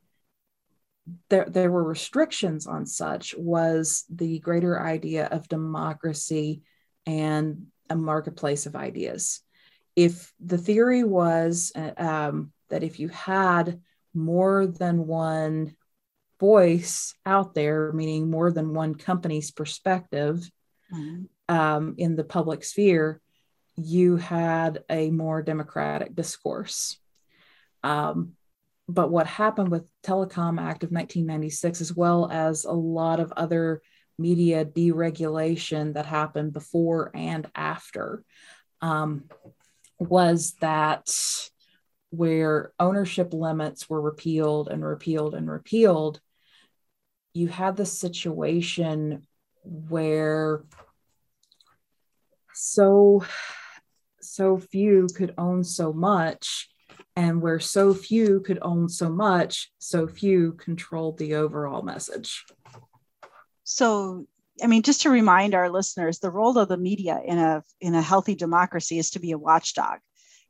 there, 1.28 1.46
there 1.48 1.70
were 1.70 1.84
restrictions 1.84 2.66
on 2.66 2.86
such 2.86 3.34
was 3.36 4.04
the 4.08 4.38
greater 4.40 4.80
idea 4.80 5.26
of 5.26 5.48
democracy 5.48 6.62
and 7.06 7.66
a 7.88 7.96
marketplace 7.96 8.66
of 8.66 8.76
ideas. 8.76 9.40
If 9.94 10.32
the 10.40 10.58
theory 10.58 11.04
was 11.04 11.72
uh, 11.74 11.92
um, 11.96 12.52
that 12.68 12.82
if 12.82 12.98
you 12.98 13.08
had 13.08 13.80
more 14.12 14.66
than 14.66 15.06
one 15.06 15.76
voice 16.40 17.14
out 17.24 17.54
there, 17.54 17.92
meaning 17.92 18.28
more 18.28 18.50
than 18.50 18.74
one 18.74 18.94
company's 18.94 19.50
perspective 19.50 20.50
mm-hmm. 20.92 21.24
um, 21.54 21.94
in 21.98 22.16
the 22.16 22.24
public 22.24 22.64
sphere, 22.64 23.20
you 23.76 24.16
had 24.16 24.84
a 24.90 25.10
more 25.10 25.42
democratic 25.42 26.14
discourse. 26.14 26.98
Um, 27.82 28.32
but 28.88 29.10
what 29.10 29.26
happened 29.26 29.70
with 29.70 29.90
telecom 30.02 30.60
act 30.60 30.84
of 30.84 30.90
1996 30.90 31.80
as 31.80 31.94
well 31.94 32.30
as 32.30 32.64
a 32.64 32.72
lot 32.72 33.20
of 33.20 33.32
other 33.36 33.82
media 34.18 34.64
deregulation 34.64 35.94
that 35.94 36.06
happened 36.06 36.52
before 36.52 37.10
and 37.14 37.50
after 37.54 38.24
um, 38.80 39.24
was 39.98 40.54
that 40.60 41.10
where 42.10 42.72
ownership 42.78 43.32
limits 43.32 43.90
were 43.90 44.00
repealed 44.00 44.68
and 44.68 44.84
repealed 44.84 45.34
and 45.34 45.50
repealed 45.50 46.20
you 47.34 47.48
had 47.48 47.76
the 47.76 47.84
situation 47.84 49.26
where 49.62 50.64
so 52.54 53.24
so 54.20 54.56
few 54.56 55.06
could 55.14 55.34
own 55.36 55.62
so 55.62 55.92
much 55.92 56.68
and 57.16 57.40
where 57.40 57.58
so 57.58 57.94
few 57.94 58.40
could 58.40 58.58
own 58.60 58.88
so 58.88 59.08
much, 59.08 59.72
so 59.78 60.06
few 60.06 60.52
controlled 60.52 61.18
the 61.18 61.34
overall 61.34 61.82
message. 61.82 62.44
So, 63.64 64.26
I 64.62 64.66
mean, 64.66 64.82
just 64.82 65.02
to 65.02 65.10
remind 65.10 65.54
our 65.54 65.70
listeners, 65.70 66.18
the 66.18 66.30
role 66.30 66.56
of 66.58 66.68
the 66.68 66.76
media 66.76 67.20
in 67.24 67.38
a 67.38 67.64
in 67.80 67.94
a 67.94 68.02
healthy 68.02 68.34
democracy 68.34 68.98
is 68.98 69.10
to 69.10 69.18
be 69.18 69.32
a 69.32 69.38
watchdog 69.38 69.98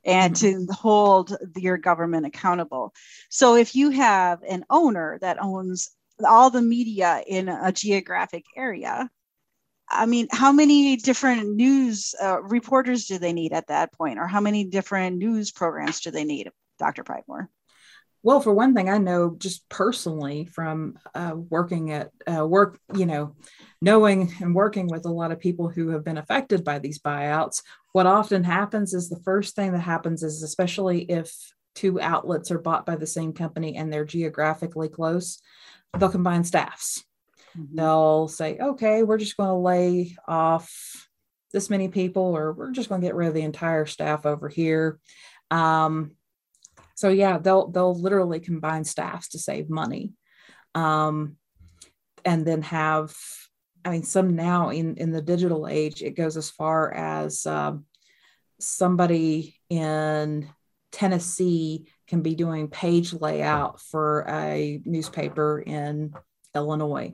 and 0.05 0.35
mm-hmm. 0.35 0.67
to 0.67 0.73
hold 0.73 1.37
your 1.57 1.79
government 1.79 2.27
accountable. 2.27 2.93
So, 3.31 3.55
if 3.55 3.75
you 3.75 3.91
have 3.91 4.43
an 4.43 4.65
owner 4.69 5.19
that 5.21 5.43
owns 5.43 5.91
all 6.27 6.51
the 6.51 6.63
media 6.63 7.23
in 7.27 7.49
a 7.49 7.73
geographic 7.73 8.45
area, 8.57 9.09
I 9.89 10.07
mean, 10.07 10.29
how 10.31 10.53
many 10.53 10.97
different 10.97 11.55
news 11.55 12.15
uh, 12.21 12.43
reporters 12.43 13.07
do 13.07 13.19
they 13.19 13.33
need 13.33 13.53
at 13.53 13.69
that 13.69 13.93
point, 13.93 14.19
or 14.19 14.27
how 14.27 14.41
many 14.41 14.65
different 14.65 15.17
news 15.17 15.53
programs 15.53 16.01
do 16.01 16.11
they 16.11 16.25
need, 16.25 16.51
Dr. 16.79 17.05
Pridemore? 17.05 17.49
Well, 18.23 18.41
for 18.41 18.53
one 18.53 18.75
thing, 18.75 18.89
I 18.89 18.99
know 18.99 19.37
just 19.39 19.69
personally 19.69 20.47
from 20.47 20.99
uh, 21.15 21.35
working 21.37 21.93
at 21.93 22.11
uh, 22.27 22.45
work, 22.45 22.81
you 22.93 23.07
know, 23.07 23.37
knowing 23.81 24.33
and 24.41 24.53
working 24.53 24.89
with 24.89 25.05
a 25.05 25.13
lot 25.13 25.31
of 25.31 25.39
people 25.39 25.69
who 25.69 25.91
have 25.91 26.05
been 26.05 26.19
affected 26.19 26.65
by 26.65 26.81
these 26.81 26.99
buyouts, 26.99 27.63
what 27.93 28.07
often 28.07 28.43
happens 28.43 28.95
is 28.95 29.09
the 29.09 29.21
first 29.21 29.55
thing 29.55 29.73
that 29.73 29.79
happens 29.79 30.25
is, 30.25 30.43
especially 30.43 31.03
if 31.03 31.33
two 31.77 32.01
outlets 32.01 32.51
are 32.51 32.59
bought 32.59 32.85
by 32.85 32.97
the 32.97 33.07
same 33.07 33.33
company 33.33 33.77
and 33.77 33.93
they're 33.93 34.05
geographically 34.05 34.89
close, 34.89 35.41
they'll 35.97 36.09
combine 36.09 36.43
staffs 36.43 37.05
Mm-hmm. 37.59 37.77
They'll 37.77 38.29
say, 38.29 38.59
okay, 38.59 39.03
we're 39.03 39.19
just 39.19 39.37
going 39.37 39.49
to 39.49 39.55
lay 39.55 40.17
off 40.27 41.09
this 41.53 41.71
many 41.71 41.89
people, 41.89 42.37
or 42.37 42.53
we're 42.53 42.73
just 42.73 42.89
going 42.89 43.01
to 43.01 43.07
get 43.07 43.15
rid 43.15 43.29
of 43.29 43.35
the 43.35 43.43
entire 43.43 43.87
staff 43.87 44.27
over 44.27 44.49
here. 44.49 44.99
Um, 45.51 46.13
so 46.95 47.09
yeah, 47.09 47.39
they'll 47.39 47.69
they'll 47.69 47.99
literally 47.99 48.41
combine 48.41 48.85
staffs 48.85 49.29
to 49.31 49.39
save 49.39 49.71
money, 49.71 50.13
um, 50.75 51.37
and 52.25 52.45
then 52.47 52.63
have 52.63 53.15
I 53.87 53.91
mean, 53.91 54.03
some 54.03 54.35
now 54.35 54.71
in 54.71 54.97
in 54.97 55.13
the 55.13 55.23
digital 55.23 55.69
age, 55.69 56.03
it 56.03 56.17
goes 56.17 56.37
as 56.37 56.51
far 56.51 56.93
as 56.93 57.47
um, 57.47 57.85
somebody 58.59 59.61
in 59.71 60.49
Tennessee 60.91 61.87
can 62.09 62.21
be 62.21 62.35
doing 62.35 62.69
page 62.69 63.13
layout 63.13 63.81
for 63.81 64.27
a 64.29 64.81
newspaper 64.85 65.61
in 65.61 66.15
Illinois. 66.55 67.13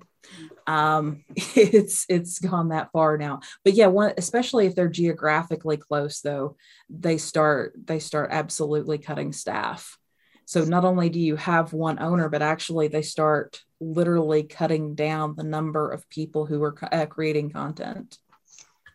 Um, 0.66 1.24
it's 1.36 2.06
it's 2.08 2.38
gone 2.38 2.68
that 2.68 2.90
far 2.92 3.18
now. 3.18 3.40
But 3.64 3.74
yeah, 3.74 3.86
one 3.86 4.12
especially 4.16 4.66
if 4.66 4.74
they're 4.74 4.88
geographically 4.88 5.76
close, 5.76 6.20
though, 6.20 6.56
they 6.88 7.18
start 7.18 7.74
they 7.84 7.98
start 7.98 8.30
absolutely 8.32 8.98
cutting 8.98 9.32
staff. 9.32 9.98
So 10.44 10.64
not 10.64 10.84
only 10.84 11.08
do 11.08 11.20
you 11.20 11.36
have 11.36 11.72
one 11.72 11.98
owner, 12.00 12.28
but 12.28 12.42
actually 12.42 12.88
they 12.88 13.02
start 13.02 13.62
literally 13.80 14.42
cutting 14.42 14.94
down 14.94 15.34
the 15.36 15.44
number 15.44 15.90
of 15.90 16.08
people 16.08 16.46
who 16.46 16.62
are 16.62 16.74
uh, 16.92 17.06
creating 17.06 17.50
content. 17.50 18.18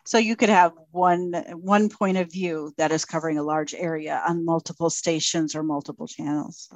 So 0.05 0.17
you 0.17 0.37
could 0.37 0.49
have 0.49 0.71
one 0.91 1.33
one 1.55 1.89
point 1.89 2.17
of 2.17 2.31
view 2.31 2.73
that 2.77 2.91
is 2.91 3.03
covering 3.03 3.37
a 3.37 3.43
large 3.43 3.73
area 3.73 4.23
on 4.25 4.45
multiple 4.45 4.89
stations 4.89 5.53
or 5.53 5.63
multiple 5.63 6.07
channels. 6.07 6.69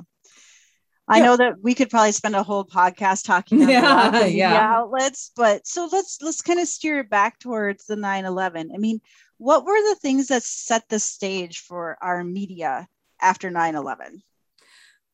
I 1.11 1.17
yeah. 1.17 1.25
know 1.25 1.37
that 1.37 1.61
we 1.61 1.73
could 1.73 1.89
probably 1.89 2.13
spend 2.13 2.37
a 2.37 2.43
whole 2.43 2.63
podcast 2.63 3.25
talking 3.25 3.63
about 3.63 4.13
yeah, 4.13 4.25
yeah. 4.25 4.75
outlets, 4.77 5.31
but 5.35 5.67
so 5.67 5.89
let's 5.91 6.19
let's 6.21 6.41
kind 6.41 6.59
of 6.59 6.69
steer 6.69 6.99
it 6.99 7.09
back 7.09 7.37
towards 7.37 7.85
the 7.85 7.95
9/11. 7.95 8.69
I 8.73 8.77
mean, 8.77 9.01
what 9.37 9.65
were 9.65 9.89
the 9.89 9.97
things 10.01 10.27
that 10.29 10.43
set 10.43 10.87
the 10.87 10.99
stage 10.99 11.59
for 11.59 11.97
our 12.01 12.23
media 12.23 12.87
after 13.21 13.51
9/11? 13.51 14.21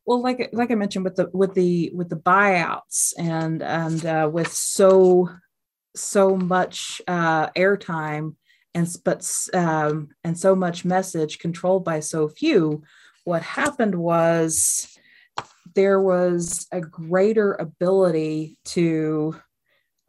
Well, 0.06 0.22
like 0.22 0.50
like 0.54 0.70
I 0.70 0.76
mentioned 0.76 1.04
with 1.04 1.16
the 1.16 1.32
with 1.34 1.56
the 1.56 1.92
with 1.96 2.10
the 2.10 2.16
buyouts 2.16 3.14
and 3.18 3.64
and 3.64 4.06
uh, 4.06 4.30
with 4.32 4.54
so 4.54 5.30
so 5.96 6.38
much 6.38 7.02
uh, 7.08 7.50
airtime 7.50 8.36
and 8.76 8.88
but 9.04 9.28
um, 9.56 10.10
and 10.24 10.38
so 10.38 10.56
much 10.56 10.86
message 10.86 11.40
controlled 11.40 11.84
by 11.84 12.02
so 12.02 12.30
few, 12.30 12.84
what 13.24 13.42
happened 13.42 13.96
was 13.96 14.97
there 15.78 16.02
was 16.02 16.66
a 16.72 16.82
greater 16.82 17.54
ability 17.54 18.58
to 18.66 19.36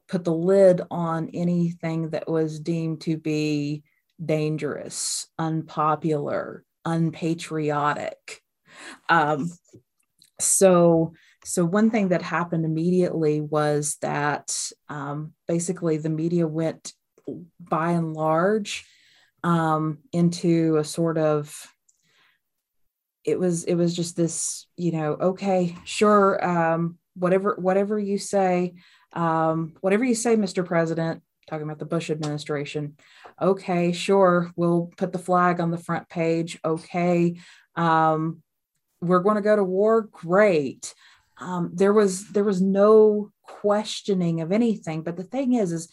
put 0.09 0.25
the 0.25 0.33
lid 0.33 0.81
on 0.91 1.29
anything 1.35 2.09
that 2.09 2.27
was 2.27 2.59
deemed 2.59 3.03
to 3.03 3.19
be 3.19 3.83
dangerous, 4.25 5.27
unpopular, 5.39 6.65
unpatriotic. 6.87 8.41
Um, 9.11 9.53
so 10.41 11.13
so 11.45 11.67
one 11.67 11.91
thing 11.91 12.09
that 12.09 12.23
happened 12.23 12.65
immediately 12.65 13.43
was 13.43 13.99
that 14.01 14.57
um, 14.89 15.35
basically 15.47 15.99
the 15.99 16.09
media 16.09 16.47
went 16.47 16.95
by 17.61 17.91
and 17.91 18.15
large 18.15 18.87
um, 19.45 19.99
into 20.15 20.79
a 20.79 20.85
sort 20.85 21.19
of 21.19 21.55
it 23.28 23.38
was 23.38 23.64
it 23.64 23.75
was 23.75 23.94
just 23.94 24.16
this 24.16 24.66
you 24.76 24.92
know 24.92 25.12
okay 25.14 25.76
sure 25.85 26.44
um, 26.44 26.99
whatever 27.14 27.56
whatever 27.58 27.99
you 27.99 28.18
say 28.18 28.75
um, 29.12 29.75
whatever 29.80 30.04
you 30.04 30.14
say 30.14 30.37
mr 30.37 30.64
president 30.64 31.23
talking 31.49 31.64
about 31.64 31.78
the 31.78 31.85
bush 31.85 32.11
administration 32.11 32.97
okay 33.40 33.92
sure 33.92 34.50
we'll 34.56 34.90
put 34.97 35.12
the 35.12 35.18
flag 35.18 35.61
on 35.61 35.70
the 35.70 35.78
front 35.78 36.08
page 36.08 36.58
okay 36.64 37.37
um, 37.76 38.42
we're 39.00 39.20
going 39.20 39.37
to 39.37 39.42
go 39.42 39.56
to 39.56 39.64
war 39.64 40.02
great. 40.02 40.94
Um, 41.40 41.70
there 41.73 41.92
was 41.92 42.28
there 42.30 42.44
was 42.44 42.61
no 42.61 43.30
questioning 43.44 44.40
of 44.40 44.52
anything 44.52 45.02
but 45.02 45.16
the 45.16 45.23
thing 45.23 45.54
is 45.54 45.73
is 45.73 45.88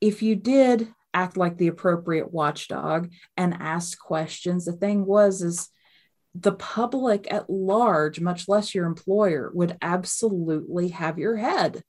if 0.00 0.22
you 0.22 0.34
did 0.34 0.88
act 1.14 1.36
like 1.36 1.56
the 1.56 1.68
appropriate 1.68 2.32
watchdog 2.32 3.10
and 3.36 3.54
ask 3.60 3.98
questions 3.98 4.64
the 4.64 4.72
thing 4.72 5.04
was 5.06 5.42
is 5.42 5.68
the 6.40 6.52
public 6.52 7.32
at 7.32 7.48
large 7.48 8.20
much 8.20 8.48
less 8.48 8.74
your 8.74 8.86
employer 8.86 9.50
would 9.54 9.76
absolutely 9.82 10.88
have 10.88 11.18
your 11.18 11.36
head 11.36 11.82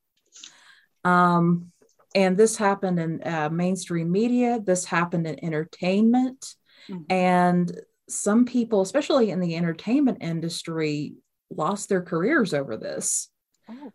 um, 1.04 1.72
and 2.16 2.38
this 2.38 2.58
happened 2.58 3.00
in 3.00 3.22
uh, 3.24 3.50
mainstream 3.50 4.12
media 4.12 4.60
this 4.64 4.86
happened 4.86 5.28
in 5.28 5.44
entertainment 5.44 6.56
mm-hmm. 6.90 7.04
and 7.10 7.80
some 8.10 8.46
people 8.46 8.82
especially 8.82 9.32
in 9.32 9.40
the 9.40 9.56
entertainment 9.56 10.20
industry 10.22 11.16
lost 11.50 11.90
their 11.90 12.02
careers 12.02 12.54
over 12.54 12.78
this. 12.78 13.30
Oh. 13.70 13.92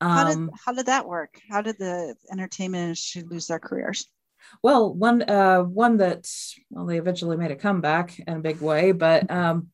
How, 0.00 0.28
did, 0.28 0.36
um, 0.36 0.50
how 0.64 0.72
did 0.72 0.86
that 0.86 1.08
work? 1.08 1.40
How 1.50 1.60
did 1.60 1.76
the 1.78 2.14
entertainment 2.30 2.82
industry 2.84 3.24
lose 3.28 3.48
their 3.48 3.58
careers? 3.58 4.06
Well, 4.62 4.92
one 4.92 5.22
uh, 5.22 5.62
one 5.62 5.98
that 5.98 6.28
well, 6.70 6.86
they 6.86 6.98
eventually 6.98 7.36
made 7.36 7.50
a 7.50 7.56
comeback 7.56 8.18
in 8.18 8.36
a 8.36 8.40
big 8.40 8.60
way, 8.60 8.92
but 8.92 9.30
um, 9.30 9.68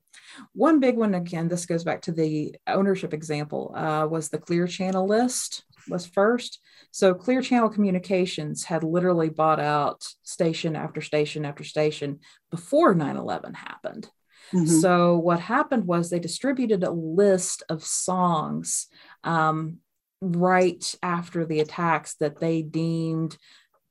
one 0.53 0.81
big 0.81 0.97
one 0.97 1.15
again. 1.15 1.49
This 1.49 1.67
goes 1.67 1.85
back 1.85 2.03
to 2.03 2.13
the 2.13 2.55
ownership 2.67 3.15
example. 3.15 3.73
Uh, 3.75 4.07
was 4.07 4.29
the 4.29 4.39
Clear 4.39 4.67
Channel 4.67 5.07
list 5.07 5.65
was 5.89 6.07
first. 6.07 6.61
So 6.91 7.15
Clear 7.15 7.43
Channel 7.43 7.69
Communications 7.69 8.65
had 8.65 8.85
literally 8.85 9.29
bought 9.29 9.61
out 9.61 10.07
station 10.23 10.77
after 10.77 11.01
station 11.01 11.45
after 11.45 11.65
station 11.65 12.21
before 12.51 12.95
9/11 12.95 13.55
happened. 13.55 14.11
Mm-hmm. 14.53 14.67
So 14.67 15.17
what 15.19 15.41
happened 15.41 15.87
was 15.87 16.11
they 16.11 16.21
distributed 16.21 16.85
a 16.85 16.91
list 16.91 17.63
of 17.69 17.85
songs 17.85 18.87
um, 19.25 19.79
right 20.21 20.95
after 21.03 21.45
the 21.45 21.61
attacks 21.61 22.15
that 22.17 22.41
they 22.41 22.63
deemed 22.63 23.37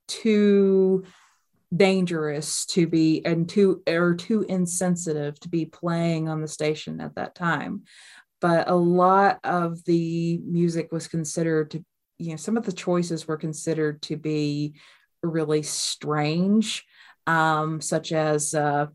too 0.08 1.04
dangerous 1.76 2.66
to 2.68 2.88
be 2.88 3.26
and 3.26 3.50
too 3.50 3.82
or 3.88 4.14
too 4.14 4.46
insensitive 4.48 5.40
to 5.40 5.50
be 5.50 5.66
playing 5.66 6.30
on 6.30 6.42
the 6.42 6.48
station 6.48 7.02
at 7.02 7.16
that 7.16 7.36
time. 7.36 7.84
But 8.42 8.70
a 8.70 8.76
lot 8.76 9.40
of 9.44 9.84
the 9.86 10.40
music 10.46 10.92
was 10.92 11.08
considered 11.08 11.72
to 11.72 11.84
you 12.20 12.32
know 12.32 12.36
some 12.36 12.58
of 12.58 12.66
the 12.66 12.72
choices 12.72 13.28
were 13.28 13.38
considered 13.38 14.02
to 14.04 14.18
be 14.18 14.76
really 15.24 15.64
strange 15.64 16.86
um, 17.26 17.82
such 17.82 18.12
as 18.12 18.54
uh, 18.54 18.88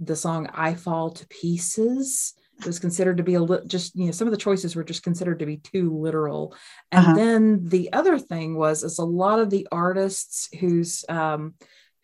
the 0.00 0.16
song 0.16 0.48
I 0.52 0.74
Fall 0.74 1.10
to 1.10 1.26
Pieces 1.28 2.34
was 2.64 2.78
considered 2.78 3.16
to 3.16 3.22
be 3.22 3.34
a 3.34 3.40
little 3.40 3.66
just 3.66 3.96
you 3.96 4.06
know 4.06 4.12
some 4.12 4.28
of 4.28 4.32
the 4.32 4.38
choices 4.38 4.76
were 4.76 4.84
just 4.84 5.02
considered 5.02 5.40
to 5.40 5.46
be 5.46 5.56
too 5.56 5.98
literal 5.98 6.54
and 6.92 7.04
uh-huh. 7.04 7.14
then 7.14 7.60
the 7.64 7.92
other 7.92 8.18
thing 8.18 8.56
was 8.56 8.84
is 8.84 8.98
a 8.98 9.04
lot 9.04 9.38
of 9.38 9.50
the 9.50 9.66
artists 9.72 10.48
who's 10.60 11.04
um 11.08 11.54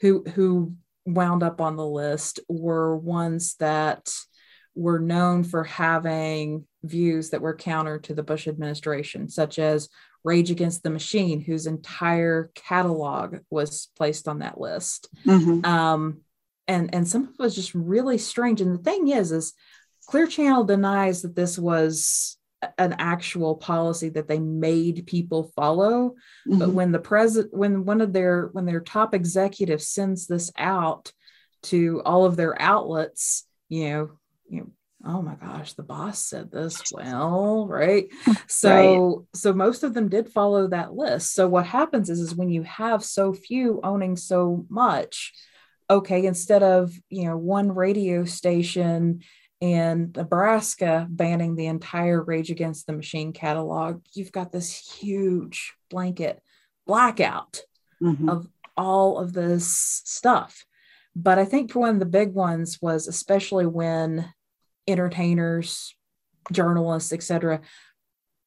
who 0.01 0.25
who 0.35 0.75
wound 1.07 1.43
up 1.43 1.61
on 1.61 1.77
the 1.77 1.87
list 1.87 2.41
were 2.49 2.97
ones 2.97 3.55
that 3.57 4.13
were 4.75 4.99
known 4.99 5.45
for 5.45 5.65
having 5.65 6.67
views 6.83 7.31
that 7.31 7.43
were 7.43 7.55
counter 7.55 7.99
to 7.99 8.15
the 8.15 8.23
Bush 8.23 8.47
administration, 8.49 9.29
such 9.29 9.59
as 9.59 9.89
Rage 10.25 10.51
Against 10.51 10.83
the 10.83 10.91
Machine, 10.91 11.41
whose 11.41 11.67
entire 11.67 12.51
catalog 12.55 13.39
was 13.51 13.89
placed 13.97 14.29
on 14.29 14.41
that 14.41 14.61
list. 14.61 15.09
Mm-hmm. 15.27 15.65
Um, 15.65 16.21
and 16.69 16.95
and 16.95 17.07
some 17.09 17.25
of 17.25 17.31
it 17.31 17.43
was 17.43 17.55
just 17.55 17.75
really 17.75 18.17
strange 18.17 18.61
and 18.61 18.79
the 18.79 18.83
thing 18.83 19.09
is 19.09 19.33
is 19.33 19.55
clear 20.11 20.27
channel 20.27 20.65
denies 20.65 21.23
that 21.23 21.37
this 21.37 21.57
was 21.57 22.37
an 22.79 22.97
actual 22.99 23.55
policy 23.55 24.09
that 24.09 24.27
they 24.27 24.41
made 24.41 25.07
people 25.07 25.53
follow 25.55 26.11
mm-hmm. 26.49 26.59
but 26.59 26.71
when 26.71 26.91
the 26.91 26.99
president 26.99 27.55
when 27.55 27.85
one 27.85 28.01
of 28.01 28.13
their 28.13 28.49
when 28.53 28.67
their 28.67 28.81
top 28.81 29.15
executive 29.15 29.81
sends 29.81 30.27
this 30.27 30.51
out 30.59 31.13
to 31.63 32.03
all 32.05 32.25
of 32.25 32.37
their 32.37 32.61
outlets 32.61 33.47
you 33.69 33.89
know 33.89 34.11
you 34.49 34.61
know 34.61 34.71
oh 35.07 35.23
my 35.23 35.37
gosh 35.37 35.75
the 35.75 35.83
boss 35.83 36.19
said 36.19 36.51
this 36.51 36.83
well 36.93 37.69
right 37.69 38.09
so 38.49 39.17
right. 39.17 39.27
so 39.35 39.53
most 39.53 39.85
of 39.85 39.95
them 39.95 40.09
did 40.09 40.29
follow 40.29 40.67
that 40.67 40.93
list 40.93 41.33
so 41.33 41.49
what 41.49 41.65
happens 41.65 42.11
is 42.11 42.19
is 42.19 42.35
when 42.35 42.51
you 42.51 42.65
have 42.65 43.05
so 43.05 43.33
few 43.33 43.81
owning 43.85 44.17
so 44.17 44.67
much 44.69 45.33
okay, 45.91 46.25
instead 46.25 46.63
of, 46.63 46.95
you 47.09 47.25
know, 47.25 47.37
one 47.37 47.73
radio 47.73 48.25
station 48.25 49.23
in 49.61 50.13
Nebraska 50.17 51.07
banning 51.11 51.55
the 51.55 51.67
entire 51.67 52.23
Rage 52.23 52.51
Against 52.51 52.87
the 52.87 52.95
Machine 52.95 53.33
catalog, 53.33 54.03
you've 54.15 54.33
got 54.33 54.53
this 54.53 54.75
huge 54.75 55.75
blanket 55.91 56.43
blackout 56.87 57.61
mm-hmm. 58.03 58.29
of 58.29 58.47
all 58.77 59.19
of 59.19 59.33
this 59.33 60.03
stuff. 60.05 60.65
But 61.15 61.39
I 61.39 61.45
think 61.45 61.75
one 61.75 61.91
of 61.91 61.99
the 61.99 62.07
big 62.07 62.33
ones 62.33 62.79
was 62.81 63.07
especially 63.07 63.67
when 63.67 64.33
entertainers, 64.89 65.95
journalists, 66.53 67.13
etc., 67.13 67.61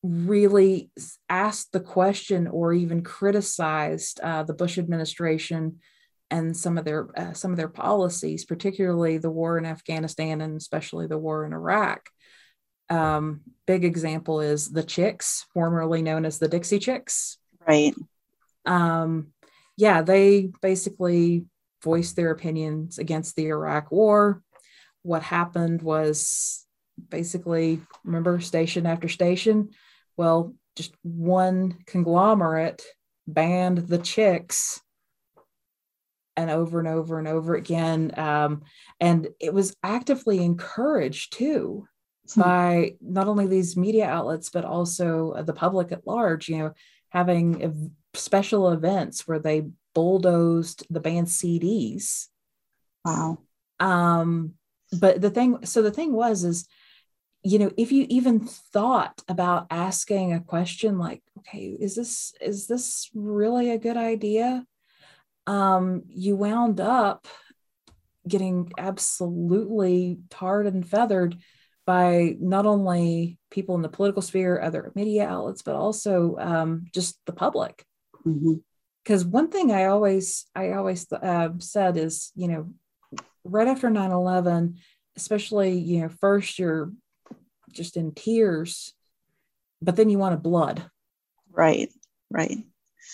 really 0.02 0.89
asked 1.30 1.71
the 1.71 1.80
question 1.80 2.47
or 2.47 2.73
even 2.73 3.04
criticized 3.04 4.19
uh, 4.21 4.43
the 4.43 4.54
Bush 4.54 4.78
administration 4.78 5.80
and 6.34 6.58
some 6.58 6.80
of 6.80 6.84
their 6.84 7.08
uh, 7.15 7.34
some 7.34 7.52
of 7.52 7.58
their 7.58 7.69
policies, 7.69 8.43
particularly 8.43 9.19
the 9.19 9.30
war 9.30 9.60
in 9.60 9.67
Afghanistan 9.67 10.41
and 10.41 10.58
especially 10.58 11.06
the 11.06 11.17
war 11.17 11.46
in 11.46 11.54
Iraq. 11.54 12.10
Um, 12.89 13.41
big 13.67 13.86
example 13.86 14.41
is 14.41 14.72
the 14.72 14.84
Chicks, 14.84 15.46
formerly 15.54 16.02
known 16.02 16.26
as 16.26 16.39
the 16.39 16.48
Dixie 16.48 16.80
Chicks. 16.80 17.38
Right. 17.65 17.93
um, 18.65 19.28
yeah, 19.78 20.02
they 20.02 20.52
basically 20.62 21.46
voiced 21.84 22.15
their 22.15 22.32
opinions 22.32 22.98
against 22.98 23.36
the 23.36 23.48
Iraq 23.48 23.91
War. 23.91 24.41
What 25.04 25.22
happened 25.22 25.84
was 25.84 26.65
basically, 27.10 27.80
remember, 28.04 28.39
station 28.39 28.88
after 28.88 29.08
station. 29.08 29.69
Well, 30.17 30.56
just 30.76 30.93
one 31.04 31.78
conglomerate 31.86 32.84
banned 33.28 33.88
the 33.88 34.00
chicks 34.00 34.82
and 36.36 36.50
over 36.50 36.80
and 36.80 36.88
over 36.88 37.19
and 37.19 37.28
over 37.28 37.56
again. 37.56 38.12
Um, 38.17 38.63
and 39.00 39.28
it 39.39 39.54
was 39.54 39.76
actively 39.84 40.43
encouraged 40.43 41.34
too 41.34 41.88
hmm. 42.34 42.41
by 42.41 42.96
not 43.02 43.28
only 43.28 43.48
these 43.48 43.78
media 43.78 44.08
outlets, 44.08 44.50
but 44.50 44.65
also 44.65 45.43
the 45.43 45.54
public 45.54 45.91
at 45.91 46.08
large, 46.08 46.50
you 46.50 46.58
know, 46.58 46.74
having 47.10 47.91
special 48.15 48.69
events 48.72 49.28
where 49.28 49.39
they 49.39 49.67
bulldozed 49.93 50.86
the 50.89 51.00
band 51.00 51.28
CDs. 51.28 52.28
Wow. 53.06 53.39
Um, 53.80 54.54
but 55.00 55.22
the 55.22 55.30
thing, 55.30 55.65
so 55.65 55.82
the 55.82 55.91
thing 55.91 56.13
was, 56.13 56.43
is, 56.43 56.67
you 57.43 57.60
know, 57.60 57.72
if 57.78 57.91
you 57.91 58.06
even 58.10 58.39
thought 58.39 59.22
about 59.28 59.67
asking 59.69 60.34
a 60.34 60.39
question 60.39 60.98
like, 60.98 61.22
okay, 61.39 61.76
is 61.80 61.96
this, 61.96 62.34
is 62.39 62.67
this 62.67 63.10
really 63.13 63.72
a 63.72 63.78
good 63.78 63.98
idea? 63.98 64.65
Um, 65.45 66.03
you 66.08 66.36
wound 66.36 66.79
up 66.79 67.27
getting 68.27 68.71
absolutely 68.77 70.19
tarred 70.29 70.67
and 70.67 70.88
feathered 70.88 71.36
by 71.86 72.36
not 72.39 72.65
only 72.65 73.38
people 73.51 73.75
in 73.75 73.82
the 73.82 73.89
political 73.89 74.21
sphere, 74.21 74.60
other 74.62 74.91
media 74.95 75.27
outlets, 75.27 75.62
but 75.62 75.75
also 75.75 76.38
um, 76.39 76.86
just 76.93 77.19
the 77.25 77.34
public. 77.34 77.86
Because 78.23 79.23
mm-hmm. 79.23 79.32
one 79.32 79.49
thing 79.49 79.71
I 79.71 79.86
always 79.86 80.45
I 80.56 80.71
always 80.71 81.12
uh, 81.12 81.49
said 81.60 81.97
is, 81.97 82.32
you 82.36 82.47
know, 82.47 82.73
right 83.43 83.67
after 83.67 83.89
9-11, 83.89 84.77
especially, 85.17 85.77
you 85.77 86.01
know, 86.01 86.10
first 86.10 86.58
you're 86.58 86.91
just 87.71 87.97
in 87.97 88.13
tears, 88.13 88.93
but 89.82 89.95
then 89.95 90.10
you 90.10 90.17
want 90.17 90.36
a 90.36 90.38
blood. 90.38 90.84
Right, 91.51 91.89
right. 92.29 92.58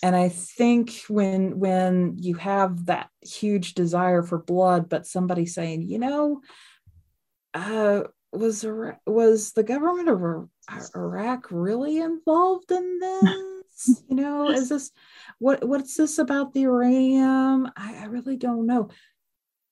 And 0.02 0.16
I 0.16 0.30
think 0.30 1.04
when 1.08 1.60
when 1.60 2.16
you 2.18 2.36
have 2.36 2.86
that 2.86 3.10
huge 3.22 3.74
desire 3.74 4.24
for 4.24 4.38
blood, 4.38 4.90
but 4.90 5.06
somebody 5.06 5.46
saying, 5.46 5.84
you 5.84 6.00
know, 6.00 6.42
uh, 7.54 8.04
was 8.32 8.66
was 9.06 9.54
the 9.54 9.64
government 9.64 10.10
of 10.10 10.50
Iraq 10.96 11.48
really 11.52 11.98
involved 11.98 12.72
in 12.72 13.00
this? 13.00 14.04
you 14.10 14.16
know, 14.16 14.50
is 14.50 14.70
this 14.70 14.92
what 15.40 15.68
what's 15.68 15.96
this 15.96 16.18
about 16.18 16.54
the 16.54 16.62
uranium? 16.62 17.70
I, 17.76 18.02
I 18.02 18.06
really 18.06 18.38
don't 18.38 18.66
know. 18.66 18.90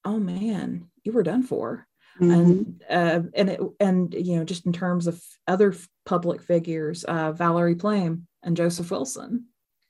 Oh 0.04 0.20
man, 0.20 0.90
you 1.04 1.12
were 1.12 1.24
done 1.24 1.44
for. 1.44 1.88
Mm-hmm. 2.20 2.32
And 2.32 2.84
uh, 2.90 3.22
and 3.36 3.50
it, 3.50 3.62
and 3.80 4.14
you 4.14 4.38
know, 4.38 4.44
just 4.44 4.66
in 4.66 4.74
terms 4.74 5.08
of 5.08 5.22
other 5.48 5.76
public 6.06 6.42
figures, 6.42 7.04
uh, 7.04 7.32
Valerie 7.32 7.76
Plame 7.76 8.28
and 8.44 8.58
Joseph 8.58 8.90
Wilson, 8.90 9.46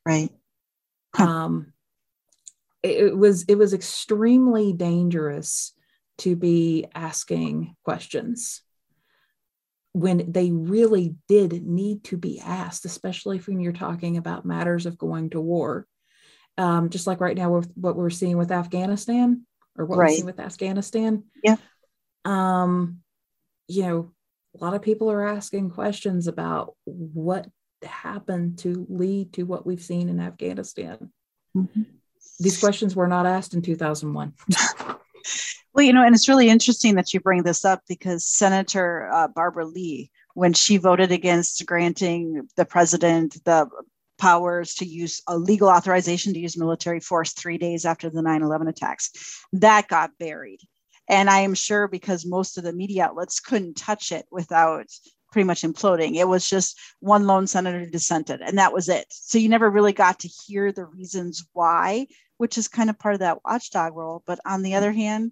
right? 0.08 0.30
Um, 1.18 1.74
it, 2.82 3.08
it 3.08 3.18
was 3.18 3.44
it 3.44 3.56
was 3.56 3.74
extremely 3.74 4.74
dangerous 4.74 5.74
to 6.20 6.36
be 6.36 6.86
asking 6.96 7.76
questions 7.84 8.62
when 9.94 10.32
they 10.32 10.52
really 10.52 11.16
did 11.28 11.66
need 11.66 12.04
to 12.06 12.18
be 12.18 12.40
asked, 12.40 12.86
especially 12.86 13.40
when 13.40 13.60
you're 13.60 13.74
talking 13.74 14.18
about 14.18 14.46
matters 14.46 14.86
of 14.86 14.98
going 14.98 15.32
to 15.32 15.42
war. 15.42 15.88
Um, 16.58 16.90
just 16.90 17.06
like 17.06 17.20
right 17.20 17.38
now 17.38 17.52
with 17.52 17.72
what 17.76 17.96
we're 17.96 18.10
seeing 18.10 18.38
with 18.38 18.52
Afghanistan 18.52 19.46
or 19.78 19.86
what 19.86 19.98
right. 19.98 20.08
we're 20.08 20.14
seeing 20.14 20.26
with 20.26 20.40
Afghanistan. 20.40 21.24
Yeah. 21.44 21.58
Um, 22.26 23.02
you 23.68 23.84
know, 23.84 24.12
a 24.60 24.64
lot 24.64 24.74
of 24.74 24.82
people 24.82 25.12
are 25.12 25.28
asking 25.28 25.70
questions 25.72 26.28
about 26.28 26.76
what 26.86 27.48
happened 27.84 28.60
to 28.60 28.86
lead 28.90 29.34
to 29.34 29.44
what 29.44 29.66
we've 29.66 29.82
seen 29.82 30.10
in 30.10 30.20
Afghanistan. 30.20 31.12
Mm-hmm. 31.56 31.84
These 32.40 32.60
questions 32.60 32.96
were 32.96 33.08
not 33.08 33.26
asked 33.26 33.54
in 33.54 33.62
2001. 33.62 34.34
Well, 35.78 35.86
you 35.86 35.94
know, 35.94 36.04
and 36.04 36.16
it's 36.16 36.28
really 36.28 36.50
interesting 36.50 36.96
that 36.96 37.14
you 37.14 37.20
bring 37.20 37.44
this 37.44 37.64
up 37.64 37.84
because 37.88 38.26
Senator 38.26 39.12
uh, 39.14 39.28
Barbara 39.28 39.64
Lee, 39.64 40.10
when 40.34 40.54
she 40.54 40.78
voted 40.78 41.12
against 41.12 41.64
granting 41.68 42.50
the 42.58 42.66
president 42.66 43.38
the 43.46 43.70
powers 44.18 44.74
to 44.76 44.86
use 44.86 45.22
a 45.28 45.38
legal 45.38 45.70
authorization 45.70 46.34
to 46.34 46.40
use 46.40 46.58
military 46.58 47.00
force 47.00 47.34
three 47.34 47.60
days 47.60 47.86
after 47.86 48.10
the 48.10 48.24
9 48.24 48.42
11 48.42 48.68
attacks, 48.68 49.12
that 49.54 49.88
got 49.88 50.18
buried. 50.18 50.62
And 51.08 51.30
I 51.30 51.42
am 51.42 51.54
sure 51.54 51.88
because 51.88 52.26
most 52.26 52.58
of 52.58 52.64
the 52.64 52.74
media 52.74 53.06
outlets 53.06 53.40
couldn't 53.40 53.78
touch 53.78 54.12
it 54.12 54.26
without 54.32 54.88
pretty 55.32 55.46
much 55.46 55.64
imploding. 55.64 56.16
It 56.16 56.28
was 56.28 56.50
just 56.50 56.80
one 57.00 57.28
lone 57.28 57.48
senator 57.48 57.86
dissented, 57.86 58.42
and 58.42 58.58
that 58.58 58.74
was 58.74 58.90
it. 58.90 59.06
So 59.10 59.38
you 59.38 59.50
never 59.50 59.70
really 59.70 59.94
got 59.94 60.20
to 60.20 60.28
hear 60.28 60.72
the 60.72 60.86
reasons 60.86 61.46
why, 61.54 62.08
which 62.38 62.58
is 62.58 62.68
kind 62.68 62.90
of 62.90 63.00
part 63.00 63.14
of 63.14 63.20
that 63.20 63.44
watchdog 63.44 63.96
role. 63.96 64.24
But 64.26 64.40
on 64.46 64.62
the 64.62 64.76
other 64.76 64.92
hand, 64.92 65.32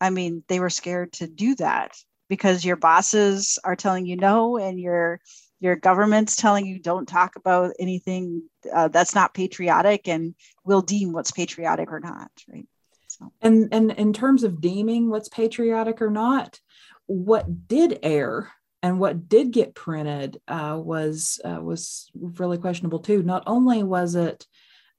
I 0.00 0.10
mean, 0.10 0.42
they 0.48 0.60
were 0.60 0.70
scared 0.70 1.12
to 1.14 1.26
do 1.26 1.54
that 1.56 1.92
because 2.28 2.64
your 2.64 2.76
bosses 2.76 3.58
are 3.64 3.76
telling 3.76 4.06
you 4.06 4.16
no, 4.16 4.56
and 4.56 4.78
your 4.78 5.20
your 5.60 5.76
government's 5.76 6.36
telling 6.36 6.66
you 6.66 6.78
don't 6.78 7.06
talk 7.06 7.36
about 7.36 7.72
anything 7.78 8.42
uh, 8.72 8.88
that's 8.88 9.14
not 9.14 9.34
patriotic, 9.34 10.08
and 10.08 10.34
we'll 10.64 10.82
deem 10.82 11.12
what's 11.12 11.32
patriotic 11.32 11.92
or 11.92 12.00
not, 12.00 12.30
right? 12.48 12.66
So. 13.08 13.32
And 13.42 13.68
and 13.72 13.90
in 13.92 14.12
terms 14.12 14.44
of 14.44 14.60
deeming 14.60 15.10
what's 15.10 15.28
patriotic 15.28 16.00
or 16.00 16.10
not, 16.10 16.58
what 17.06 17.68
did 17.68 17.98
air 18.02 18.50
and 18.82 18.98
what 18.98 19.28
did 19.28 19.50
get 19.50 19.74
printed 19.74 20.40
uh, 20.48 20.80
was 20.82 21.40
uh, 21.44 21.60
was 21.60 22.10
really 22.14 22.58
questionable 22.58 23.00
too. 23.00 23.22
Not 23.22 23.44
only 23.46 23.82
was 23.82 24.14
it 24.14 24.46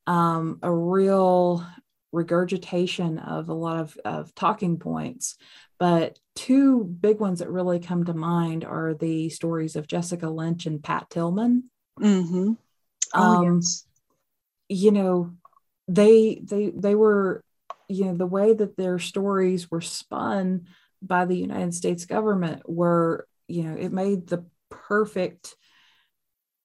um, 0.08 0.60
a 0.62 0.72
real 0.72 1.66
regurgitation 2.12 3.18
of 3.20 3.50
a 3.50 3.54
lot 3.54 3.80
of, 3.80 3.98
of 4.04 4.36
talking 4.36 4.78
points. 4.78 5.38
But 5.80 6.20
two 6.36 6.84
big 6.84 7.20
ones 7.20 7.40
that 7.40 7.50
really 7.50 7.80
come 7.80 8.06
to 8.06 8.14
mind 8.14 8.64
are 8.64 8.94
the 8.94 9.30
stories 9.30 9.76
of 9.76 9.88
Jessica 9.88 10.30
Lynch 10.30 10.66
and 10.66 10.84
Pat 10.84 11.10
Tillman. 11.10 11.70
Mm-hmm. 12.00 12.54
Oh, 13.14 13.22
um, 13.22 13.56
yes. 13.56 13.86
You 14.70 14.92
know, 14.92 15.32
they 15.88 16.42
they 16.44 16.70
they 16.70 16.96
were, 16.96 17.44
you 17.90 18.06
know, 18.06 18.16
the 18.16 18.28
way 18.28 18.54
that 18.54 18.78
their 18.78 19.00
stories 19.00 19.72
were 19.72 19.82
spun 19.82 20.68
by 21.02 21.26
the 21.26 21.36
United 21.36 21.74
States 21.74 22.06
government 22.06 22.62
were, 22.70 23.28
you 23.52 23.64
know, 23.64 23.76
it 23.76 23.92
made 23.92 24.28
the 24.28 24.46
perfect 24.70 25.56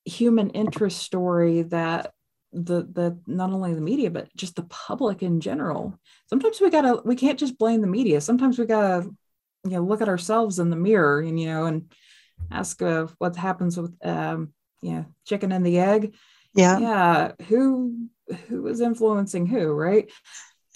human 0.04 0.50
interest 0.50 0.98
story 0.98 1.62
that 1.62 2.12
the 2.52 2.82
the 2.92 3.18
not 3.26 3.50
only 3.50 3.74
the 3.74 3.80
media 3.80 4.10
but 4.10 4.34
just 4.36 4.56
the 4.56 4.62
public 4.64 5.22
in 5.22 5.40
general. 5.40 5.98
Sometimes 6.28 6.60
we 6.60 6.70
gotta 6.70 7.02
we 7.04 7.16
can't 7.16 7.38
just 7.38 7.58
blame 7.58 7.80
the 7.80 7.86
media. 7.86 8.20
Sometimes 8.20 8.58
we 8.58 8.66
gotta 8.66 9.10
you 9.64 9.70
know 9.70 9.82
look 9.82 10.00
at 10.00 10.08
ourselves 10.08 10.58
in 10.58 10.70
the 10.70 10.76
mirror 10.76 11.20
and 11.20 11.38
you 11.38 11.46
know 11.46 11.66
and 11.66 11.92
ask 12.50 12.80
uh, 12.82 13.06
what 13.18 13.36
happens 13.36 13.76
with 13.76 13.94
um 14.04 14.52
you 14.80 14.92
know 14.92 15.06
chicken 15.26 15.52
and 15.52 15.66
the 15.66 15.78
egg. 15.78 16.14
Yeah. 16.54 16.78
Yeah 16.78 17.32
who 17.48 18.08
who 18.48 18.66
is 18.68 18.80
influencing 18.80 19.46
who 19.46 19.72
right 19.72 20.10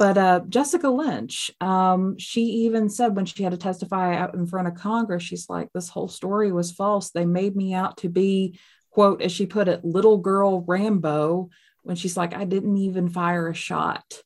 but 0.00 0.16
uh, 0.16 0.40
Jessica 0.48 0.88
Lynch, 0.88 1.50
um, 1.60 2.16
she 2.16 2.40
even 2.40 2.88
said 2.88 3.14
when 3.14 3.26
she 3.26 3.42
had 3.42 3.52
to 3.52 3.58
testify 3.58 4.16
out 4.16 4.32
in 4.32 4.46
front 4.46 4.66
of 4.66 4.74
Congress, 4.74 5.22
she's 5.22 5.50
like, 5.50 5.68
this 5.74 5.90
whole 5.90 6.08
story 6.08 6.50
was 6.52 6.72
false. 6.72 7.10
They 7.10 7.26
made 7.26 7.54
me 7.54 7.74
out 7.74 7.98
to 7.98 8.08
be, 8.08 8.58
quote, 8.88 9.20
as 9.20 9.30
she 9.30 9.44
put 9.44 9.68
it, 9.68 9.84
little 9.84 10.16
girl 10.16 10.62
Rambo 10.62 11.50
when 11.82 11.96
she's 11.96 12.16
like, 12.16 12.34
I 12.34 12.46
didn't 12.46 12.78
even 12.78 13.10
fire 13.10 13.48
a 13.48 13.54
shot. 13.54 14.22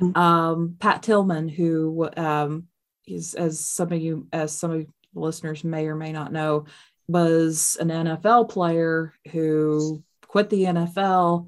Mm-hmm. 0.00 0.18
Um, 0.18 0.76
Pat 0.80 1.04
Tillman, 1.04 1.48
who 1.48 2.10
um, 2.16 2.66
is, 3.06 3.34
as 3.34 3.60
some 3.60 3.92
of 3.92 4.02
you, 4.02 4.26
as 4.32 4.50
some 4.50 4.72
of 4.72 4.86
the 5.14 5.20
listeners 5.20 5.62
may 5.62 5.86
or 5.86 5.94
may 5.94 6.10
not 6.10 6.32
know, 6.32 6.64
was 7.06 7.76
an 7.78 7.90
NFL 7.90 8.50
player 8.50 9.14
who 9.30 10.02
quit 10.26 10.50
the 10.50 10.64
NFL 10.64 11.46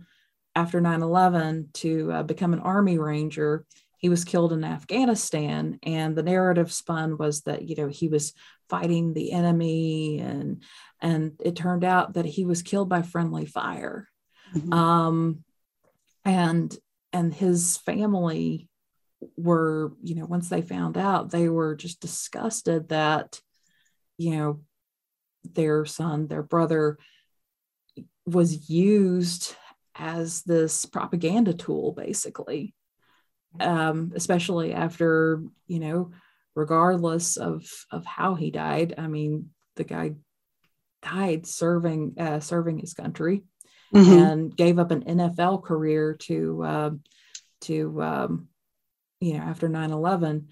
after 0.54 0.80
9 0.80 1.02
11 1.02 1.70
to 1.74 2.12
uh, 2.12 2.22
become 2.22 2.52
an 2.52 2.60
Army 2.60 2.98
Ranger. 2.98 3.64
He 3.98 4.08
was 4.08 4.24
killed 4.24 4.52
in 4.52 4.64
Afghanistan, 4.64 5.78
and 5.82 6.14
the 6.14 6.22
narrative 6.22 6.72
spun 6.72 7.16
was 7.16 7.42
that 7.42 7.66
you 7.68 7.76
know 7.76 7.88
he 7.88 8.08
was 8.08 8.34
fighting 8.68 9.14
the 9.14 9.32
enemy, 9.32 10.20
and 10.20 10.62
and 11.00 11.32
it 11.40 11.56
turned 11.56 11.84
out 11.84 12.14
that 12.14 12.26
he 12.26 12.44
was 12.44 12.62
killed 12.62 12.88
by 12.88 13.02
friendly 13.02 13.46
fire. 13.46 14.08
Mm-hmm. 14.54 14.72
Um, 14.72 15.44
and 16.24 16.76
and 17.12 17.32
his 17.32 17.78
family 17.78 18.68
were, 19.36 19.92
you 20.02 20.14
know, 20.14 20.26
once 20.26 20.48
they 20.48 20.62
found 20.62 20.98
out, 20.98 21.30
they 21.30 21.48
were 21.48 21.74
just 21.74 22.00
disgusted 22.00 22.88
that, 22.88 23.40
you 24.18 24.36
know, 24.36 24.60
their 25.44 25.84
son, 25.84 26.26
their 26.26 26.42
brother 26.42 26.98
was 28.26 28.68
used 28.68 29.54
as 29.94 30.42
this 30.42 30.84
propaganda 30.84 31.54
tool, 31.54 31.92
basically. 31.92 32.74
Um, 33.60 34.12
especially 34.16 34.72
after, 34.72 35.40
you 35.68 35.78
know, 35.78 36.10
regardless 36.54 37.36
of 37.36 37.68
of 37.90 38.04
how 38.04 38.34
he 38.34 38.50
died. 38.50 38.94
I 38.98 39.06
mean, 39.06 39.50
the 39.76 39.84
guy 39.84 40.14
died 41.02 41.46
serving 41.46 42.14
uh, 42.18 42.40
serving 42.40 42.78
his 42.78 42.94
country 42.94 43.42
mm-hmm. 43.94 44.12
and 44.12 44.56
gave 44.56 44.78
up 44.78 44.90
an 44.90 45.04
NFL 45.04 45.62
career 45.64 46.14
to 46.22 46.62
uh, 46.62 46.90
to 47.62 48.02
um, 48.02 48.48
you 49.20 49.34
know 49.34 49.40
after 49.40 49.68
9-11 49.68 50.46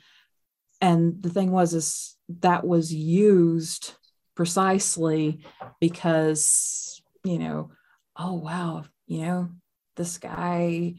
and 0.81 1.23
the 1.23 1.31
thing 1.31 1.51
was 1.51 1.75
is 1.75 2.17
that 2.41 2.67
was 2.67 2.93
used 2.93 3.95
precisely 4.35 5.45
because 5.81 7.03
you 7.25 7.39
know 7.39 7.71
oh 8.17 8.35
wow 8.35 8.85
you 9.13 9.27
know 9.27 9.51
this 9.97 10.17
guy 10.17 10.95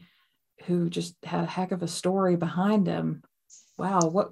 who 0.66 0.88
just 0.88 1.16
had 1.24 1.42
a 1.42 1.46
heck 1.46 1.72
of 1.72 1.82
a 1.82 1.88
story 1.88 2.36
behind 2.36 2.86
him 2.86 3.24
wow 3.76 3.98
what 4.02 4.30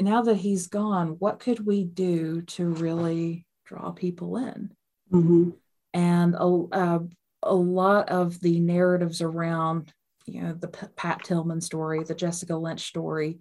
now 0.00 0.22
that 0.22 0.36
he's 0.36 0.68
gone 0.68 1.08
what 1.18 1.38
could 1.38 1.66
we 1.66 1.84
do 1.84 2.40
to 2.40 2.66
really 2.66 3.44
draw 3.66 3.90
people 3.90 4.38
in 4.38 4.72
mm-hmm. 5.12 5.50
and 5.92 6.34
a, 6.34 6.64
a, 6.72 7.00
a 7.42 7.54
lot 7.54 8.08
of 8.08 8.40
the 8.40 8.58
narratives 8.60 9.20
around 9.20 9.92
you 10.24 10.40
know 10.40 10.54
the 10.54 10.68
P- 10.68 10.86
pat 10.96 11.22
tillman 11.24 11.60
story 11.60 12.02
the 12.04 12.14
jessica 12.14 12.56
lynch 12.56 12.86
story 12.86 13.38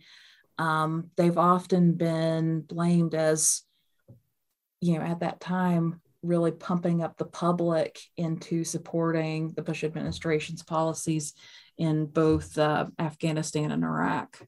um, 0.59 1.09
they've 1.15 1.37
often 1.37 1.93
been 1.93 2.59
blamed 2.59 3.15
as 3.15 3.61
you 4.81 4.99
know 4.99 5.05
at 5.05 5.21
that 5.21 5.39
time 5.39 6.01
really 6.23 6.51
pumping 6.51 7.03
up 7.03 7.17
the 7.17 7.25
public 7.25 7.99
into 8.17 8.63
supporting 8.63 9.51
the 9.51 9.61
bush 9.61 9.83
administration's 9.83 10.63
policies 10.63 11.33
in 11.77 12.05
both 12.05 12.57
uh, 12.57 12.85
afghanistan 12.99 13.71
and 13.71 13.83
iraq 13.83 14.39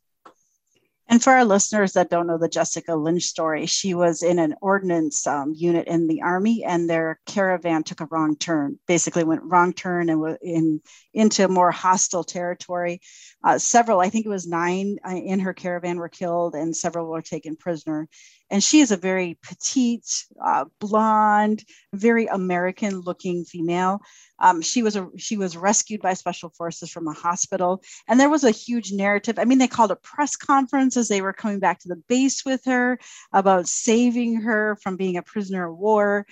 and 1.08 1.22
for 1.22 1.34
our 1.34 1.46
listeners 1.46 1.94
that 1.94 2.10
don't 2.10 2.26
know 2.26 2.40
the 2.40 2.50
Jessica 2.50 2.96
Lynch 2.96 3.24
story, 3.24 3.68
she 3.68 3.94
was 3.94 4.24
in 4.24 4.40
an 4.40 4.56
ordnance 4.60 5.28
um, 5.28 5.54
unit 5.56 5.88
in 5.88 6.08
the 6.08 6.24
army, 6.24 6.64
and 6.64 6.90
their 6.90 7.20
caravan 7.28 7.84
took 7.84 8.02
a 8.02 8.08
wrong 8.08 8.36
turn. 8.36 8.80
Basically, 8.88 9.24
went 9.24 9.44
wrong 9.44 9.72
turn 9.72 10.10
and 10.10 10.38
in 10.42 10.82
into 11.14 11.48
more 11.48 11.72
hostile 11.72 12.24
territory. 12.24 13.02
Uh, 13.44 13.60
several, 13.60 14.00
I 14.00 14.10
think 14.10 14.26
it 14.26 14.30
was 14.30 14.48
nine 14.48 14.98
uh, 15.08 15.16
in 15.16 15.42
her 15.42 15.54
caravan, 15.54 15.98
were 15.98 16.10
killed, 16.10 16.56
and 16.56 16.76
several 16.76 17.06
were 17.06 17.22
taken 17.22 17.56
prisoner 17.56 18.10
and 18.50 18.64
she 18.64 18.80
is 18.80 18.92
a 18.92 18.98
very 18.98 19.38
petite, 19.42 20.26
uh, 20.44 20.66
blonde, 20.80 21.64
very 21.94 22.28
American-looking 22.28 23.46
female. 23.46 24.02
Um, 24.40 24.62
she 24.62 24.84
was 24.84 24.96
a 24.96 25.10
she 25.18 25.38
was 25.38 25.56
rescued 25.56 26.02
by 26.02 26.14
special 26.14 26.50
forces 26.50 26.92
from 26.92 27.08
a 27.08 27.14
hospital, 27.14 27.82
and 28.08 28.20
there 28.20 28.30
was 28.30 28.44
a 28.44 28.52
huge 28.52 28.92
narrative. 28.92 29.40
I 29.40 29.46
mean, 29.46 29.58
they 29.58 29.68
called 29.68 29.92
a 29.92 29.96
press 29.96 30.36
conference 30.36 30.98
as 30.98 31.08
they 31.08 31.22
were 31.22 31.34
coming 31.34 31.60
back 31.60 31.80
to 31.80 31.88
the 31.88 32.02
base 32.08 32.44
with 32.46 32.66
her 32.66 33.00
about 33.34 33.68
saving 33.68 34.42
her 34.42 34.78
from 34.82 34.98
being 34.98 35.18
a 35.18 35.24
prisoner 35.24 35.70
of 35.70 35.78
war 35.78 36.26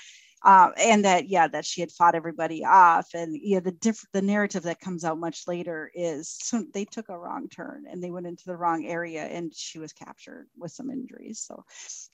uh, 0.43 0.69
and 0.77 1.05
that 1.05 1.29
yeah 1.29 1.47
that 1.47 1.65
she 1.65 1.81
had 1.81 1.91
fought 1.91 2.15
everybody 2.15 2.63
off 2.65 3.13
and 3.13 3.37
yeah 3.41 3.59
the 3.59 3.71
diff- 3.71 4.05
the 4.13 4.21
narrative 4.21 4.63
that 4.63 4.79
comes 4.79 5.03
out 5.03 5.17
much 5.17 5.47
later 5.47 5.91
is 5.93 6.29
so 6.29 6.63
they 6.73 6.85
took 6.85 7.09
a 7.09 7.17
wrong 7.17 7.47
turn 7.49 7.85
and 7.89 8.03
they 8.03 8.11
went 8.11 8.27
into 8.27 8.43
the 8.45 8.55
wrong 8.55 8.85
area 8.85 9.23
and 9.23 9.53
she 9.55 9.79
was 9.79 9.93
captured 9.93 10.47
with 10.57 10.71
some 10.71 10.89
injuries 10.89 11.39
so 11.39 11.63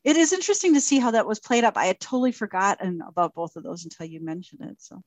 it 0.03 0.15
is 0.15 0.33
interesting 0.33 0.73
to 0.73 0.81
see 0.81 0.99
how 0.99 1.11
that 1.11 1.27
was 1.27 1.39
played 1.39 1.63
up 1.63 1.77
i 1.77 1.85
had 1.85 1.99
totally 1.99 2.31
forgotten 2.31 3.01
about 3.07 3.33
both 3.33 3.55
of 3.55 3.63
those 3.63 3.83
until 3.83 4.05
you 4.05 4.23
mentioned 4.23 4.61
it 4.61 4.75
so 4.79 5.01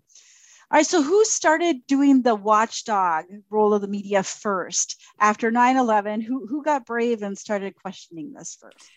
all 0.70 0.78
right, 0.78 0.86
so 0.86 1.02
who 1.02 1.22
started 1.26 1.86
doing 1.86 2.22
the 2.22 2.34
watchdog 2.34 3.26
role 3.50 3.74
of 3.74 3.82
the 3.82 3.88
media 3.88 4.22
first 4.22 4.98
after 5.20 5.50
9 5.50 5.76
11? 5.76 6.22
Who, 6.22 6.46
who 6.46 6.64
got 6.64 6.86
brave 6.86 7.20
and 7.20 7.36
started 7.36 7.74
questioning 7.74 8.32
this 8.32 8.56
first? 8.58 8.88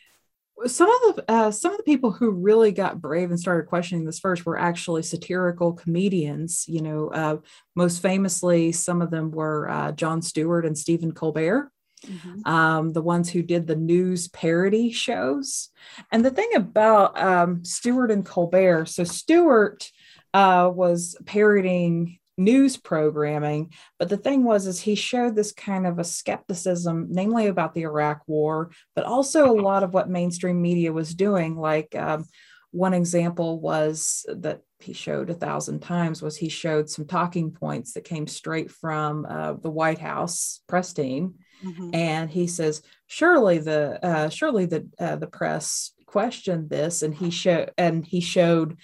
Some 0.65 0.89
of 0.89 1.15
the 1.15 1.26
uh, 1.28 1.52
some 1.52 1.72
of 1.72 1.78
the 1.78 1.84
people 1.84 2.12
who 2.12 2.32
really 2.32 2.72
got 2.72 3.02
brave 3.02 3.30
and 3.30 3.39
started 3.39 3.68
questioning 3.68 4.06
this 4.06 4.20
first 4.20 4.46
were 4.46 4.58
actually 4.58 5.04
satirical 5.04 5.74
comedians. 5.74 6.65
You 6.68 6.82
know, 6.82 7.10
uh, 7.10 7.38
most 7.76 8.02
famously, 8.02 8.72
some 8.72 9.02
of 9.02 9.12
them 9.12 9.32
were 9.32 9.70
uh, 9.70 9.91
Jon 9.91 10.22
Stewart 10.22 10.65
and 10.65 10.78
Stephen 10.78 11.12
Colbert. 11.12 11.72
Mm-hmm. 12.06 12.48
Um, 12.48 12.94
the 12.94 13.02
ones 13.02 13.32
who 13.32 13.41
did 13.41 13.65
the 13.65 13.76
news 13.76 14.28
parody 14.28 14.91
shows. 14.91 15.70
And 16.12 16.24
the 16.24 16.30
thing 16.30 16.50
about 16.56 17.20
um, 17.20 17.63
Stewart 17.65 18.12
and 18.12 18.26
Colbert, 18.26 18.86
so 18.86 19.04
Stewart 19.04 19.89
uh, 20.34 20.70
was 20.74 21.15
parodying 21.26 22.20
news 22.38 22.76
programming 22.76 23.71
but 23.98 24.10
the 24.10 24.17
thing 24.17 24.43
was 24.43 24.67
is 24.67 24.82
he 24.82 24.95
showed 24.95 25.36
this 25.36 25.54
kind 25.54 25.88
of 25.88 26.00
a 26.00 26.04
skepticism 26.04 27.08
namely 27.10 27.48
about 27.48 27.74
the 27.74 27.84
iraq 27.84 28.21
war 28.28 28.71
but 28.93 29.06
also 29.06 29.50
a 29.50 29.62
lot 29.62 29.84
of 29.84 29.93
what 29.93 30.10
mainstream 30.10 30.62
media 30.62 30.91
was 30.91 31.15
doing 31.15 31.58
like 31.58 31.95
um, 31.95 32.26
one 32.71 32.93
example 32.93 33.62
was 33.62 34.26
that 34.28 34.60
he 34.80 34.91
showed 34.91 35.30
a 35.30 35.34
thousand 35.34 35.80
times 35.80 36.21
was 36.21 36.36
he 36.36 36.50
showed 36.50 36.89
some 36.89 37.06
talking 37.06 37.52
points 37.52 37.93
that 37.93 38.04
came 38.04 38.28
straight 38.28 38.69
from 38.69 39.26
uh, 39.26 39.54
the 39.54 39.71
white 39.71 40.00
house 40.00 40.60
press 40.67 40.91
team 40.91 41.36
mm-hmm. 41.63 41.91
and 41.93 42.30
he 42.30 42.48
says 42.48 42.82
surely 43.08 43.60
the 43.60 44.04
uh, 44.06 44.30
surely 44.30 44.65
the 44.65 44.88
uh, 45.00 45.15
the 45.15 45.28
press 45.28 45.91
questioned 46.06 46.69
this 46.69 47.02
and 47.02 47.15
he 47.15 47.30
showed 47.30 47.71
and 47.78 48.06
he 48.06 48.19
showed 48.19 48.78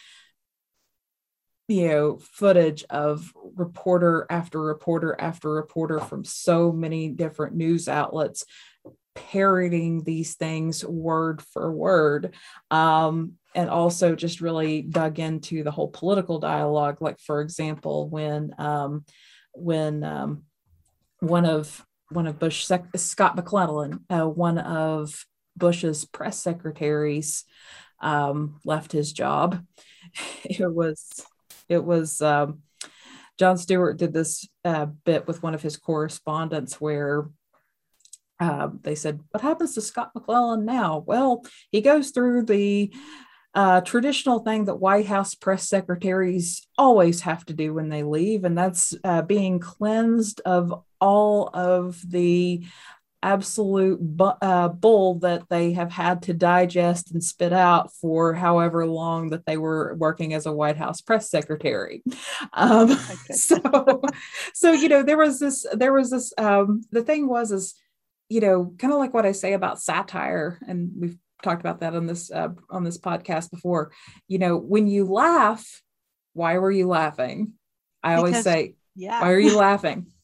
you 1.71 1.87
know 1.87 2.17
footage 2.17 2.83
of 2.89 3.31
reporter 3.55 4.27
after 4.29 4.61
reporter 4.61 5.15
after 5.19 5.51
reporter 5.51 5.99
from 5.99 6.23
so 6.23 6.71
many 6.71 7.09
different 7.09 7.55
news 7.55 7.87
outlets 7.87 8.45
parroting 9.15 10.03
these 10.03 10.35
things 10.35 10.85
word 10.85 11.41
for 11.41 11.71
word. 11.71 12.33
Um, 12.69 13.33
and 13.53 13.69
also 13.69 14.15
just 14.15 14.39
really 14.39 14.81
dug 14.81 15.19
into 15.19 15.63
the 15.63 15.71
whole 15.71 15.89
political 15.89 16.39
dialogue. 16.39 17.01
Like 17.01 17.19
for 17.19 17.41
example 17.41 18.07
when 18.09 18.55
um, 18.57 19.05
when 19.53 20.03
um, 20.03 20.43
one 21.19 21.45
of 21.45 21.85
one 22.09 22.27
of 22.27 22.39
bush 22.39 22.65
sec- 22.65 22.97
scott 22.97 23.35
mcclellan 23.35 24.05
uh, 24.09 24.27
one 24.27 24.57
of 24.57 25.25
bush's 25.55 26.05
press 26.05 26.39
secretaries 26.39 27.45
um, 28.01 28.59
left 28.65 28.91
his 28.91 29.11
job. 29.13 29.63
It 30.43 30.73
was 30.73 31.25
it 31.71 31.83
was 31.83 32.21
um, 32.21 32.59
Jon 33.39 33.57
Stewart 33.57 33.97
did 33.97 34.13
this 34.13 34.47
uh, 34.65 34.85
bit 34.85 35.25
with 35.25 35.41
one 35.41 35.55
of 35.55 35.61
his 35.61 35.77
correspondents 35.77 36.81
where 36.81 37.29
uh, 38.41 38.69
they 38.81 38.93
said, 38.95 39.21
What 39.31 39.41
happens 39.41 39.73
to 39.75 39.81
Scott 39.81 40.11
McClellan 40.13 40.65
now? 40.65 41.03
Well, 41.07 41.45
he 41.71 41.79
goes 41.79 42.11
through 42.11 42.43
the 42.43 42.93
uh, 43.53 43.81
traditional 43.81 44.39
thing 44.39 44.65
that 44.65 44.75
White 44.75 45.05
House 45.05 45.33
press 45.33 45.69
secretaries 45.69 46.67
always 46.77 47.21
have 47.21 47.45
to 47.45 47.53
do 47.53 47.73
when 47.73 47.87
they 47.87 48.03
leave, 48.03 48.43
and 48.43 48.57
that's 48.57 48.93
uh, 49.05 49.21
being 49.21 49.59
cleansed 49.59 50.41
of 50.45 50.83
all 50.99 51.49
of 51.53 52.01
the 52.05 52.65
absolute 53.23 53.99
bu- 53.99 54.37
uh, 54.41 54.67
bull 54.69 55.19
that 55.19 55.43
they 55.49 55.73
have 55.73 55.91
had 55.91 56.23
to 56.23 56.33
digest 56.33 57.11
and 57.11 57.23
spit 57.23 57.53
out 57.53 57.93
for 57.93 58.33
however 58.33 58.85
long 58.85 59.29
that 59.29 59.45
they 59.45 59.57
were 59.57 59.95
working 59.95 60.33
as 60.33 60.45
a 60.45 60.51
White 60.51 60.77
House 60.77 61.01
press 61.01 61.29
secretary. 61.29 62.03
Um, 62.53 62.89
so, 63.31 64.01
so 64.53 64.71
you 64.71 64.89
know, 64.89 65.03
there 65.03 65.17
was 65.17 65.39
this, 65.39 65.65
there 65.73 65.93
was 65.93 66.09
this. 66.09 66.33
Um, 66.37 66.81
the 66.91 67.03
thing 67.03 67.27
was, 67.27 67.51
is 67.51 67.75
you 68.29 68.39
know, 68.39 68.73
kind 68.79 68.93
of 68.93 68.99
like 68.99 69.13
what 69.13 69.25
I 69.25 69.33
say 69.33 69.53
about 69.53 69.81
satire, 69.81 70.57
and 70.65 70.91
we've 70.97 71.17
talked 71.43 71.59
about 71.59 71.81
that 71.81 71.95
on 71.95 72.05
this 72.05 72.31
uh, 72.31 72.49
on 72.69 72.85
this 72.85 72.97
podcast 72.97 73.51
before. 73.51 73.91
You 74.29 74.39
know, 74.39 74.57
when 74.57 74.87
you 74.87 75.05
laugh, 75.05 75.81
why 76.33 76.57
were 76.57 76.71
you 76.71 76.87
laughing? 76.87 77.53
I 78.01 78.15
because, 78.15 78.19
always 78.19 78.43
say, 78.43 78.75
yeah. 78.95 79.21
why 79.21 79.31
are 79.31 79.39
you 79.39 79.57
laughing? 79.57 80.07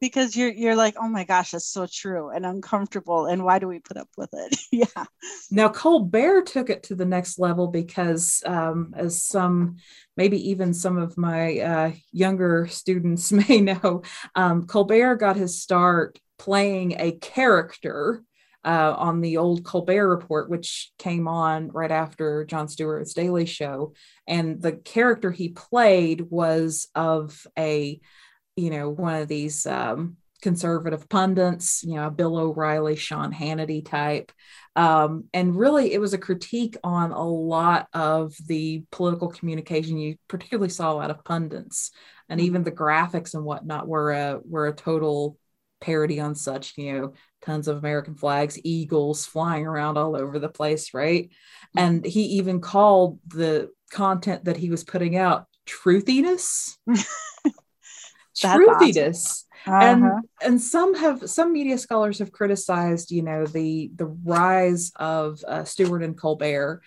because 0.00 0.36
you're 0.36 0.52
you're 0.52 0.76
like 0.76 0.94
oh 1.00 1.08
my 1.08 1.24
gosh 1.24 1.52
that's 1.52 1.66
so 1.66 1.86
true 1.90 2.30
and 2.30 2.46
uncomfortable 2.46 3.26
and 3.26 3.44
why 3.44 3.58
do 3.58 3.66
we 3.66 3.78
put 3.78 3.96
up 3.96 4.08
with 4.16 4.30
it 4.32 4.58
yeah 4.72 5.04
now 5.50 5.68
colbert 5.68 6.46
took 6.46 6.70
it 6.70 6.82
to 6.82 6.94
the 6.94 7.04
next 7.04 7.38
level 7.38 7.68
because 7.68 8.42
um, 8.46 8.94
as 8.96 9.22
some 9.22 9.76
maybe 10.16 10.50
even 10.50 10.72
some 10.72 10.98
of 10.98 11.16
my 11.16 11.58
uh, 11.58 11.92
younger 12.12 12.66
students 12.68 13.32
may 13.48 13.60
know 13.60 14.02
um, 14.34 14.66
colbert 14.66 15.16
got 15.16 15.36
his 15.36 15.60
start 15.60 16.18
playing 16.38 16.94
a 16.98 17.12
character 17.12 18.22
uh, 18.64 18.94
on 18.98 19.20
the 19.20 19.36
old 19.38 19.64
Colbert 19.64 20.08
Report, 20.08 20.50
which 20.50 20.92
came 20.98 21.28
on 21.28 21.68
right 21.68 21.90
after 21.90 22.44
Jon 22.44 22.68
Stewart's 22.68 23.14
Daily 23.14 23.46
Show. 23.46 23.94
And 24.26 24.60
the 24.60 24.72
character 24.72 25.30
he 25.30 25.50
played 25.50 26.22
was 26.22 26.88
of 26.94 27.46
a 27.58 28.00
you 28.58 28.70
know, 28.70 28.90
one 28.90 29.14
of 29.14 29.28
these 29.28 29.66
um, 29.66 30.16
conservative 30.42 31.08
pundits, 31.08 31.82
you 31.84 31.94
know, 31.94 32.08
a 32.08 32.10
Bill 32.10 32.36
O'Reilly, 32.36 32.96
Sean 32.96 33.32
Hannity 33.32 33.84
type. 33.84 34.32
Um, 34.76 35.24
and 35.32 35.56
really, 35.56 35.92
it 35.92 36.00
was 36.00 36.12
a 36.12 36.18
critique 36.18 36.76
on 36.84 37.12
a 37.12 37.26
lot 37.26 37.88
of 37.92 38.34
the 38.46 38.84
political 38.90 39.28
communication 39.28 39.98
you 39.98 40.16
particularly 40.28 40.70
saw 40.70 40.98
out 40.98 41.10
of 41.10 41.24
pundits. 41.24 41.92
and 42.28 42.40
even 42.40 42.62
the 42.62 42.72
graphics 42.72 43.34
and 43.34 43.44
whatnot 43.44 43.88
were 43.88 44.12
a 44.12 44.40
were 44.44 44.66
a 44.66 44.74
total 44.74 45.38
parody 45.80 46.18
on 46.18 46.34
such 46.34 46.76
you 46.76 46.92
know 46.92 47.12
tons 47.40 47.68
of 47.68 47.78
american 47.78 48.16
flags 48.16 48.58
eagles 48.64 49.24
flying 49.24 49.64
around 49.64 49.96
all 49.96 50.16
over 50.16 50.40
the 50.40 50.48
place 50.48 50.92
right 50.92 51.28
mm-hmm. 51.28 51.78
and 51.78 52.04
he 52.04 52.22
even 52.22 52.60
called 52.60 53.20
the 53.28 53.70
content 53.92 54.44
that 54.44 54.56
he 54.56 54.70
was 54.70 54.82
putting 54.82 55.16
out 55.16 55.46
truthiness 55.66 56.76
truthiness 58.40 59.44
awesome. 59.66 60.04
uh-huh. 60.04 60.14
and 60.14 60.28
and 60.42 60.60
some 60.60 60.94
have 60.94 61.28
some 61.28 61.52
media 61.52 61.78
scholars 61.78 62.18
have 62.18 62.32
criticized 62.32 63.10
you 63.10 63.22
know 63.22 63.46
the 63.46 63.90
the 63.94 64.06
rise 64.06 64.92
of 64.96 65.40
uh, 65.46 65.64
stewart 65.64 66.02
and 66.02 66.16
colbert 66.16 66.82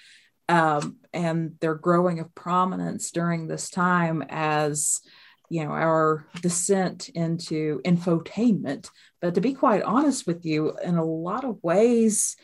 um, 0.49 0.97
and 1.13 1.53
their 1.61 1.75
growing 1.75 2.19
of 2.19 2.33
prominence 2.35 3.11
during 3.11 3.47
this 3.47 3.69
time 3.69 4.23
as 4.29 5.01
you 5.49 5.63
know 5.63 5.71
our 5.71 6.25
descent 6.41 7.09
into 7.09 7.81
infotainment 7.85 8.89
but 9.21 9.35
to 9.35 9.41
be 9.41 9.53
quite 9.53 9.83
honest 9.83 10.25
with 10.25 10.45
you 10.45 10.75
in 10.83 10.95
a 10.95 11.05
lot 11.05 11.43
of 11.43 11.61
ways 11.63 12.35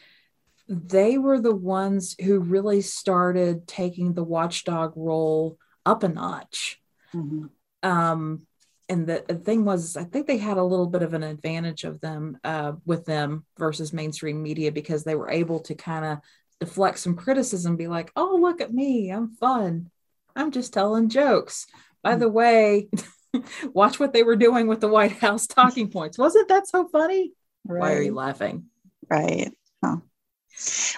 they 0.69 1.17
were 1.17 1.39
the 1.39 1.55
ones 1.55 2.15
who 2.21 2.39
really 2.39 2.81
started 2.81 3.67
taking 3.67 4.13
the 4.13 4.23
watchdog 4.23 4.91
role 4.95 5.57
up 5.85 6.03
a 6.03 6.09
notch 6.09 6.81
mm-hmm. 7.13 7.45
um, 7.89 8.46
and 8.89 9.05
the, 9.05 9.23
the, 9.27 9.35
thing 9.35 9.65
was 9.65 9.97
i 9.97 10.03
think 10.03 10.27
they 10.27 10.37
had 10.37 10.57
a 10.57 10.63
little 10.63 10.87
bit 10.87 11.01
of 11.01 11.13
an 11.13 11.23
advantage 11.23 11.83
of 11.83 11.99
them 12.01 12.37
uh, 12.43 12.73
with 12.85 13.05
them 13.05 13.45
versus 13.57 13.93
mainstream 13.93 14.41
media 14.41 14.71
because 14.71 15.03
they 15.03 15.15
were 15.15 15.29
able 15.29 15.59
to 15.59 15.75
kind 15.75 16.05
of 16.05 16.19
deflect 16.59 16.99
some 16.99 17.15
criticism 17.15 17.75
be 17.75 17.87
like 17.87 18.11
oh 18.15 18.37
look 18.41 18.61
at 18.61 18.73
me 18.73 19.09
i'm 19.09 19.29
fun 19.35 19.89
i'm 20.35 20.51
just 20.51 20.73
telling 20.73 21.09
jokes 21.09 21.67
by 22.07 22.15
the 22.15 22.29
way, 22.29 22.87
watch 23.73 23.99
what 23.99 24.13
they 24.13 24.23
were 24.23 24.35
doing 24.35 24.67
with 24.67 24.79
the 24.79 24.87
White 24.87 25.11
House 25.11 25.47
talking 25.47 25.89
points. 25.89 26.17
Wasn't 26.17 26.47
that 26.47 26.67
so 26.67 26.87
funny? 26.87 27.33
Right. 27.65 27.81
Why 27.81 27.93
are 27.93 28.01
you 28.01 28.13
laughing? 28.13 28.65
Right. 29.09 29.51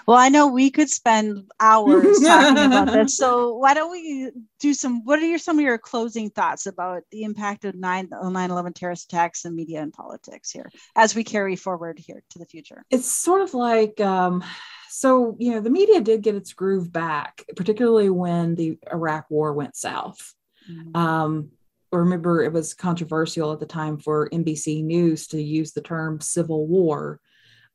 Well, 0.05 0.17
I 0.17 0.29
know 0.29 0.47
we 0.47 0.69
could 0.69 0.89
spend 0.89 1.51
hours 1.59 2.19
talking 2.23 2.65
about 2.65 2.87
this. 2.87 3.17
So 3.17 3.55
why 3.55 3.73
don't 3.73 3.91
we 3.91 4.31
do 4.59 4.73
some, 4.73 5.03
what 5.03 5.19
are 5.19 5.25
your, 5.25 5.37
some 5.37 5.59
of 5.59 5.63
your 5.63 5.77
closing 5.77 6.29
thoughts 6.29 6.65
about 6.65 7.03
the 7.11 7.23
impact 7.23 7.65
of 7.65 7.75
9, 7.75 8.07
9-11 8.07 8.75
terrorist 8.75 9.11
attacks 9.11 9.45
and 9.45 9.55
media 9.55 9.81
and 9.81 9.93
politics 9.93 10.51
here 10.51 10.69
as 10.95 11.15
we 11.15 11.23
carry 11.23 11.55
forward 11.55 11.99
here 11.99 12.23
to 12.31 12.39
the 12.39 12.45
future? 12.45 12.83
It's 12.89 13.11
sort 13.11 13.41
of 13.41 13.53
like, 13.53 13.99
um, 13.99 14.43
so, 14.89 15.35
you 15.39 15.51
know, 15.51 15.61
the 15.61 15.69
media 15.69 16.01
did 16.01 16.21
get 16.21 16.35
its 16.35 16.53
groove 16.53 16.91
back, 16.91 17.43
particularly 17.55 18.09
when 18.09 18.55
the 18.55 18.77
Iraq 18.91 19.29
war 19.29 19.53
went 19.53 19.75
south. 19.75 20.33
Mm-hmm. 20.69 20.95
Um, 20.95 21.49
remember, 21.91 22.43
it 22.43 22.53
was 22.53 22.73
controversial 22.73 23.51
at 23.51 23.59
the 23.59 23.65
time 23.65 23.97
for 23.97 24.29
NBC 24.29 24.83
News 24.83 25.27
to 25.27 25.41
use 25.41 25.73
the 25.73 25.81
term 25.81 26.21
civil 26.21 26.65
war 26.65 27.19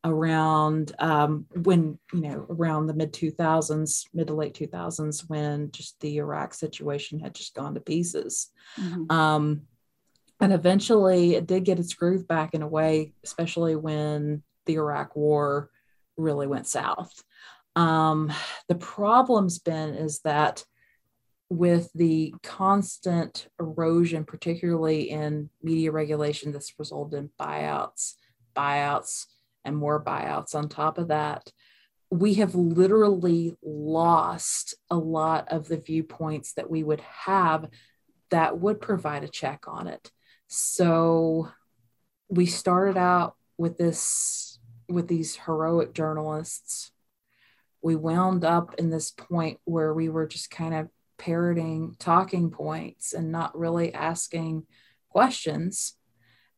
around 0.04 0.92
um, 0.98 1.46
when, 1.62 1.98
you 2.12 2.20
know, 2.20 2.46
around 2.50 2.86
the 2.86 2.94
mid 2.94 3.12
2000s, 3.12 4.06
mid 4.12 4.26
to 4.26 4.34
late 4.34 4.54
2000s, 4.54 5.28
when 5.28 5.70
just 5.72 5.98
the 6.00 6.18
Iraq 6.18 6.54
situation 6.54 7.18
had 7.18 7.34
just 7.34 7.54
gone 7.54 7.74
to 7.74 7.80
pieces. 7.80 8.50
Mm-hmm. 8.78 9.10
Um, 9.10 9.62
and 10.40 10.52
eventually 10.52 11.34
it 11.34 11.46
did 11.46 11.64
get 11.64 11.78
its 11.78 11.94
groove 11.94 12.28
back 12.28 12.54
in 12.54 12.62
a 12.62 12.68
way, 12.68 13.14
especially 13.24 13.76
when 13.76 14.42
the 14.66 14.74
Iraq 14.74 15.16
war 15.16 15.70
really 16.16 16.46
went 16.46 16.66
south. 16.66 17.22
Um, 17.76 18.32
the 18.68 18.74
problem's 18.74 19.58
been 19.58 19.94
is 19.94 20.20
that 20.20 20.64
with 21.48 21.90
the 21.94 22.34
constant 22.42 23.48
erosion, 23.60 24.24
particularly 24.24 25.10
in 25.10 25.50
media 25.62 25.92
regulation 25.92 26.52
that's 26.52 26.78
resulted 26.78 27.18
in 27.18 27.30
buyouts, 27.40 28.14
buyouts, 28.56 29.26
and 29.64 29.76
more 29.76 30.02
buyouts 30.02 30.54
on 30.54 30.68
top 30.68 30.98
of 30.98 31.08
that, 31.08 31.50
we 32.10 32.34
have 32.34 32.54
literally 32.54 33.56
lost 33.62 34.74
a 34.90 34.96
lot 34.96 35.48
of 35.50 35.68
the 35.68 35.78
viewpoints 35.78 36.54
that 36.54 36.70
we 36.70 36.82
would 36.82 37.00
have 37.00 37.68
that 38.30 38.58
would 38.58 38.80
provide 38.80 39.24
a 39.24 39.28
check 39.28 39.66
on 39.66 39.86
it. 39.86 40.10
So 40.46 41.50
we 42.28 42.46
started 42.46 42.96
out 42.96 43.36
with 43.56 43.78
this 43.78 44.58
with 44.88 45.08
these 45.08 45.36
heroic 45.36 45.94
journalists 45.94 46.92
we 47.84 47.94
wound 47.94 48.46
up 48.46 48.74
in 48.78 48.88
this 48.88 49.10
point 49.10 49.60
where 49.64 49.92
we 49.92 50.08
were 50.08 50.26
just 50.26 50.50
kind 50.50 50.74
of 50.74 50.88
parroting 51.18 51.94
talking 51.98 52.50
points 52.50 53.12
and 53.12 53.30
not 53.30 53.56
really 53.56 53.92
asking 53.92 54.66
questions. 55.10 55.94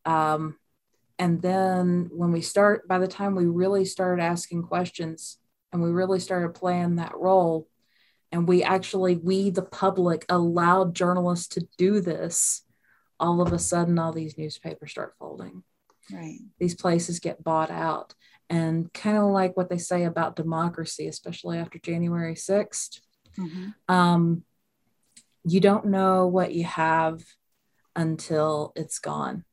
Um, 0.05 0.57
and 1.19 1.41
then 1.41 2.09
when 2.13 2.33
we 2.33 2.41
start, 2.41 2.87
by 2.89 2.99
the 2.99 3.09
time 3.09 3.35
we 3.35 3.47
really 3.47 3.85
started 3.85 4.23
asking 4.23 4.65
questions 4.65 5.39
and 5.73 5.83
we 5.83 5.91
really 5.91 6.21
started 6.21 6.55
playing 6.55 6.97
that 6.97 7.17
role, 7.17 7.69
and 8.33 8.47
we 8.47 8.63
actually, 8.63 9.17
we 9.17 9.51
the 9.51 9.63
public 9.63 10.27
allowed 10.29 10.95
journalists 10.95 11.49
to 11.55 11.67
do 11.79 12.01
this, 12.01 12.63
all 13.19 13.41
of 13.41 13.53
a 13.53 13.59
sudden, 13.59 13.99
all 13.99 14.13
these 14.13 14.37
newspapers 14.37 14.91
start 14.91 15.15
folding. 15.19 15.63
Right. 16.13 16.41
These 16.59 16.75
places 16.75 17.21
get 17.21 17.43
bought 17.43 17.71
out. 17.71 18.15
And 18.49 18.93
kind 18.93 19.17
of 19.17 19.25
like 19.25 19.57
what 19.57 19.71
they 19.71 19.79
say 19.79 20.05
about 20.05 20.37
democracy, 20.37 21.09
especially 21.09 21.59
after 21.59 21.79
January 21.79 22.35
6th, 22.35 23.01
Mm-hmm. 23.39 23.95
Um, 23.95 24.43
you 25.45 25.61
don't 25.61 25.87
know 25.87 26.27
what 26.27 26.53
you 26.53 26.65
have 26.65 27.23
until 27.95 28.73
it's 28.77 28.99
gone. 28.99 29.45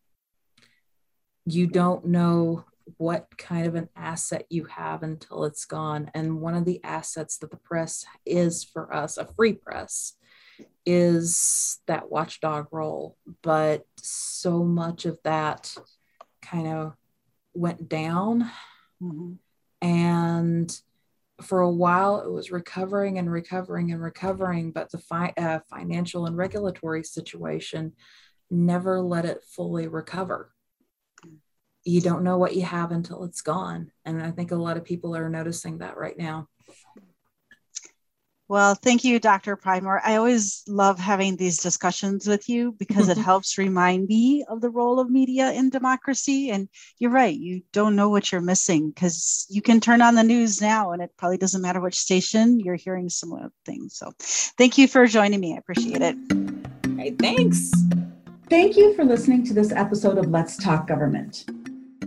You 1.45 1.67
don't 1.67 2.05
know 2.05 2.65
what 2.97 3.37
kind 3.37 3.65
of 3.65 3.75
an 3.75 3.89
asset 3.95 4.45
you 4.49 4.65
have 4.65 5.03
until 5.03 5.45
it's 5.45 5.65
gone. 5.65 6.11
And 6.13 6.41
one 6.41 6.55
of 6.55 6.65
the 6.65 6.83
assets 6.83 7.37
that 7.37 7.51
the 7.51 7.57
press 7.57 8.05
is 8.25 8.63
for 8.63 8.93
us, 8.93 9.17
a 9.17 9.25
free 9.25 9.53
press, 9.53 10.13
is 10.85 11.79
that 11.87 12.11
watchdog 12.11 12.67
role. 12.71 13.17
But 13.41 13.85
so 13.97 14.63
much 14.63 15.05
of 15.05 15.17
that 15.23 15.75
kind 16.41 16.67
of 16.67 16.93
went 17.53 17.87
down. 17.87 18.49
Mm-hmm. 19.01 19.33
And 19.81 20.81
for 21.41 21.61
a 21.61 21.69
while 21.69 22.21
it 22.21 22.31
was 22.31 22.51
recovering 22.51 23.17
and 23.17 23.31
recovering 23.31 23.91
and 23.91 24.01
recovering 24.01 24.71
but 24.71 24.91
the 24.91 24.99
fi- 24.99 25.33
uh, 25.37 25.59
financial 25.69 26.25
and 26.25 26.37
regulatory 26.37 27.03
situation 27.03 27.91
never 28.51 29.01
let 29.01 29.25
it 29.25 29.43
fully 29.43 29.87
recover 29.87 30.51
you 31.83 32.01
don't 32.01 32.23
know 32.23 32.37
what 32.37 32.55
you 32.55 32.63
have 32.63 32.91
until 32.91 33.23
it's 33.23 33.41
gone 33.41 33.91
and 34.05 34.21
i 34.21 34.31
think 34.31 34.51
a 34.51 34.55
lot 34.55 34.77
of 34.77 34.83
people 34.83 35.15
are 35.15 35.29
noticing 35.29 35.79
that 35.79 35.97
right 35.97 36.17
now 36.17 36.47
well, 38.49 38.75
thank 38.75 39.03
you, 39.03 39.19
Dr. 39.19 39.55
Prymour. 39.55 39.99
I 40.03 40.17
always 40.17 40.63
love 40.67 40.99
having 40.99 41.37
these 41.37 41.57
discussions 41.57 42.27
with 42.27 42.49
you 42.49 42.73
because 42.77 43.07
it 43.09 43.17
helps 43.31 43.57
remind 43.57 44.07
me 44.07 44.45
of 44.47 44.61
the 44.61 44.69
role 44.69 44.99
of 44.99 45.09
media 45.09 45.51
in 45.53 45.69
democracy. 45.69 46.51
And 46.51 46.67
you're 46.99 47.09
right, 47.09 47.35
you 47.35 47.63
don't 47.71 47.95
know 47.95 48.09
what 48.09 48.31
you're 48.31 48.41
missing 48.41 48.91
because 48.91 49.47
you 49.49 49.61
can 49.61 49.79
turn 49.79 50.01
on 50.01 50.15
the 50.15 50.23
news 50.23 50.61
now 50.61 50.91
and 50.91 51.01
it 51.01 51.09
probably 51.17 51.37
doesn't 51.37 51.61
matter 51.61 51.79
which 51.79 51.97
station 51.97 52.59
you're 52.59 52.75
hearing 52.75 53.09
similar 53.09 53.49
things. 53.65 53.95
So 53.95 54.11
thank 54.19 54.77
you 54.77 54.87
for 54.87 55.07
joining 55.07 55.39
me. 55.39 55.55
I 55.55 55.57
appreciate 55.57 56.01
it. 56.03 56.15
Hey, 56.97 57.11
thanks. 57.11 57.71
Thank 58.49 58.77
you 58.77 58.93
for 58.93 59.03
listening 59.05 59.45
to 59.45 59.53
this 59.53 59.71
episode 59.71 60.17
of 60.17 60.29
Let's 60.29 60.57
Talk 60.57 60.85
Government. 60.85 61.45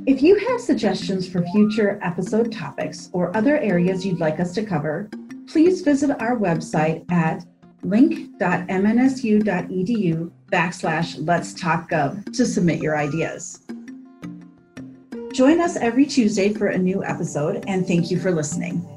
If 0.07 0.23
you 0.23 0.39
have 0.39 0.61
suggestions 0.61 1.29
for 1.29 1.43
future 1.47 1.99
episode 2.01 2.53
topics 2.53 3.11
or 3.13 3.37
other 3.37 3.59
areas 3.59 4.07
you'd 4.07 4.21
like 4.21 4.39
us 4.39 4.55
to 4.55 4.65
cover, 4.65 5.11
please 5.49 5.81
visit 5.81 6.11
our 6.23 6.37
website 6.37 7.11
at 7.11 7.45
link.mnsu.edu 7.83 10.31
backslash 10.47 11.27
let's 11.27 11.55
talk 11.55 11.91
gov 11.91 12.33
to 12.37 12.47
submit 12.47 12.81
your 12.81 12.97
ideas. 12.97 13.65
Join 15.33 15.61
us 15.61 15.77
every 15.77 16.07
Tuesday 16.07 16.55
for 16.55 16.69
a 16.69 16.79
new 16.79 17.03
episode, 17.03 17.65
and 17.67 17.85
thank 17.85 18.09
you 18.09 18.21
for 18.21 18.31
listening. 18.31 18.89